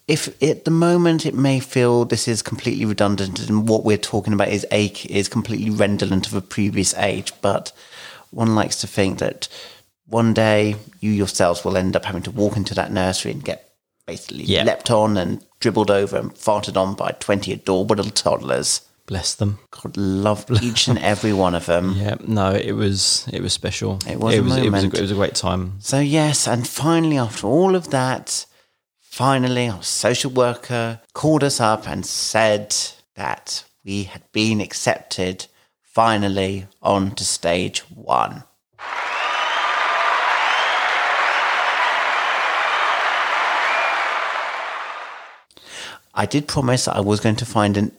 [0.07, 4.33] if at the moment it may feel this is completely redundant and what we're talking
[4.33, 7.71] about is ache is completely redundant of a previous age, but
[8.31, 9.47] one likes to think that
[10.07, 13.69] one day you yourselves will end up having to walk into that nursery and get
[14.05, 14.63] basically Yeah.
[14.63, 18.81] leapt on and dribbled over and farted on by 20 adorable little toddlers.
[19.07, 19.59] Bless them.
[19.71, 21.93] God, love each and every one of them.
[21.97, 23.99] Yeah, no, it was it was special.
[24.07, 25.73] It was it was, it was, a, it was a great time.
[25.79, 28.45] So, yes, and finally, after all of that,
[29.17, 32.75] finally, our social worker called us up and said
[33.15, 35.47] that we had been accepted
[35.81, 38.43] finally on to stage one.
[46.13, 47.91] I did promise I was going to find an,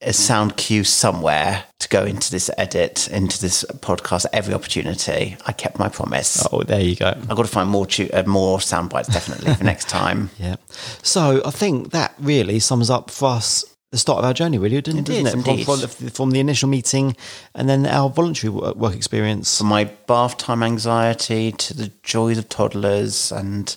[0.00, 5.36] a sound cue somewhere to go into this edit, into this podcast every opportunity.
[5.46, 6.46] I kept my promise.
[6.52, 7.08] Oh, there you go.
[7.08, 10.30] I've got to find more tu- uh, more sound bites definitely for next time.
[10.38, 10.56] Yeah.
[11.02, 14.80] So I think that really sums up for us the start of our journey, really,
[14.80, 15.48] didn't, It doesn't is, it?
[15.48, 15.64] indeed.
[15.64, 17.16] From, from, from the initial meeting
[17.54, 19.58] and then our voluntary work, work experience.
[19.58, 23.74] From my bath time anxiety to the joys of toddlers and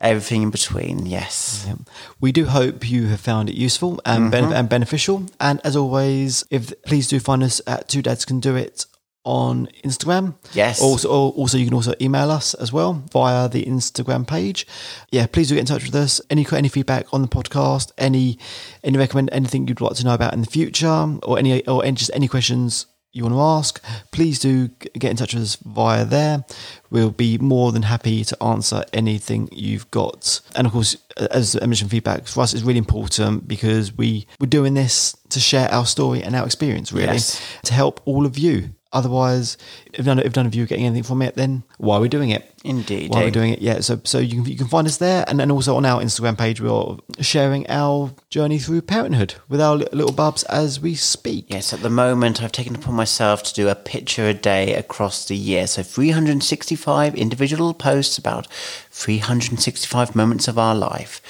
[0.00, 1.06] everything in between.
[1.06, 1.64] Yes.
[1.66, 1.74] Yeah.
[2.20, 4.34] We do hope you have found it useful and, Mm-hmm.
[4.52, 5.26] benef- and beneficial.
[5.40, 8.86] And as always, if please do find us at Two Dads Can Do It
[9.24, 10.36] on Instagram.
[10.54, 10.80] Yes.
[10.80, 14.66] Also, also you can also email us as well via the Instagram page.
[15.10, 16.20] Yeah, please do get in touch with us.
[16.30, 17.92] Any any feedback on the podcast?
[17.98, 18.38] Any
[18.82, 20.88] any recommend anything you'd like to know about in the future,
[21.24, 23.82] or any or any, just any questions you want to ask?
[24.12, 26.44] Please do get in touch with us via there.
[26.90, 30.40] We'll be more than happy to answer anything you've got.
[30.54, 30.96] And of course,
[31.30, 35.40] as I mentioned, feedback for us is really important because we we're doing this to
[35.40, 37.40] share our story and our experience, really, Yes.
[37.64, 38.70] to help all of you.
[38.90, 39.58] Otherwise,
[39.92, 42.08] if none, if none of you are getting anything from it, then why are we
[42.08, 42.50] doing it?
[42.64, 43.10] Indeed.
[43.10, 43.60] Why are we doing it?
[43.60, 43.80] Yeah.
[43.80, 46.38] So, so you can you can find us there, and then also on our Instagram
[46.38, 51.46] page, we're sharing our journey through parenthood with our little bubs as we speak.
[51.48, 55.26] Yes, at the moment, I've taken upon myself to do a picture a day across
[55.26, 55.66] the year.
[55.66, 58.46] So 365 individual posts about
[58.90, 61.20] 365 moments of our life.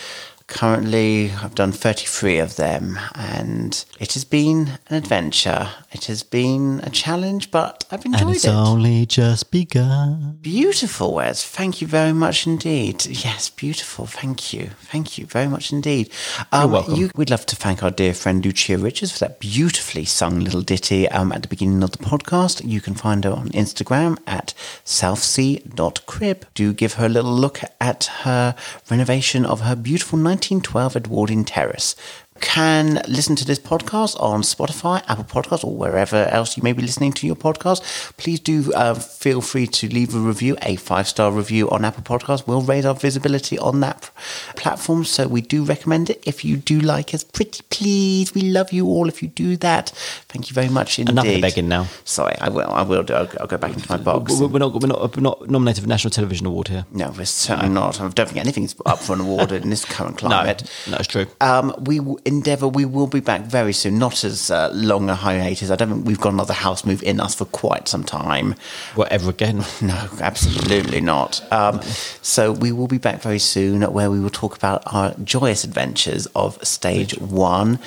[0.48, 5.68] Currently, I've done 33 of them, and it has been an adventure.
[5.92, 8.50] It has been a challenge, but I've enjoyed And it's it.
[8.50, 10.38] only just begun.
[10.40, 11.44] Beautiful, Wes.
[11.44, 13.04] Thank you very much indeed.
[13.06, 14.06] Yes, beautiful.
[14.06, 14.70] Thank you.
[14.80, 16.10] Thank you very much indeed.
[16.50, 16.94] Um, welcome.
[16.96, 20.62] You, we'd love to thank our dear friend Lucia Richards for that beautifully sung little
[20.62, 22.66] ditty um, at the beginning of the podcast.
[22.66, 26.46] You can find her on Instagram at southsea.crib.
[26.54, 28.54] Do give her a little look at her
[28.90, 31.94] renovation of her beautiful 1912 Edwardian terrace.
[32.40, 36.82] Can listen to this podcast on Spotify, Apple Podcasts, or wherever else you may be
[36.82, 37.82] listening to your podcast.
[38.16, 42.02] Please do uh, feel free to leave a review, a five star review on Apple
[42.02, 42.46] Podcasts.
[42.46, 44.10] Will raise our visibility on that
[44.56, 46.22] platform, so we do recommend it.
[46.26, 49.08] If you do like us, pretty please, we love you all.
[49.08, 49.90] If you do that,
[50.28, 51.12] thank you very much indeed.
[51.12, 51.86] Enough begging now.
[52.04, 52.68] Sorry, I will.
[52.70, 53.14] I will do.
[53.14, 54.38] I'll, I'll go back into my box.
[54.38, 56.86] We're we're not, we're, not, we're not nominated for National Television Award here.
[56.92, 58.00] No, we're certainly not.
[58.00, 60.70] I don't think anything's up for an award in this current climate.
[60.88, 61.26] No, it's true.
[61.40, 62.68] Um, we endeavour.
[62.68, 63.98] We will be back very soon.
[63.98, 65.70] Not as uh, long a hiatus.
[65.70, 68.54] I don't think we've got another house move in us for quite some time.
[68.94, 69.64] Whatever again.
[69.88, 71.40] No, absolutely not.
[71.50, 71.80] Um,
[72.20, 76.26] so we will be back very soon, where we will talk about our joyous adventures
[76.34, 77.78] of stage one,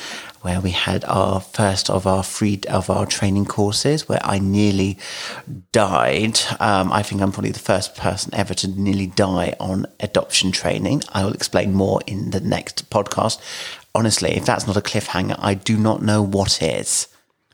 [0.41, 4.97] where we had our first of our free of our training courses, where I nearly
[5.71, 6.39] died.
[6.59, 11.03] Um, I think I'm probably the first person ever to nearly die on adoption training.
[11.13, 13.39] I will explain more in the next podcast.
[13.93, 17.07] Honestly, if that's not a cliffhanger, I do not know what is.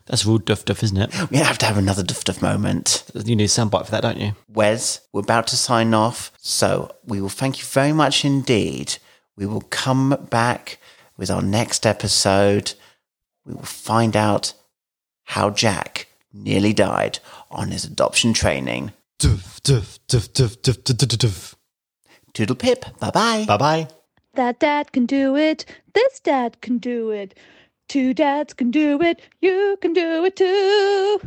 [0.06, 1.30] That's real duff duff, isn't it?
[1.30, 3.04] We have to have another duff duff moment.
[3.14, 4.32] You need a soundbite for that, don't you?
[4.48, 6.32] Wes, we're about to sign off.
[6.38, 8.96] So we will thank you very much indeed.
[9.36, 10.78] We will come back
[11.18, 12.72] with our next episode.
[13.44, 14.54] We will find out
[15.24, 17.18] how Jack nearly died
[17.50, 18.92] on his adoption training.
[19.18, 21.54] Duff, duff, duff, duff, duff, duff, duff, duff.
[22.32, 22.84] Toodle pip.
[22.98, 23.44] Bye bye.
[23.46, 23.88] Bye bye.
[24.38, 25.64] That dad can do it.
[25.94, 27.36] This dad can do it.
[27.88, 29.20] Two dads can do it.
[29.40, 31.20] You can do it too.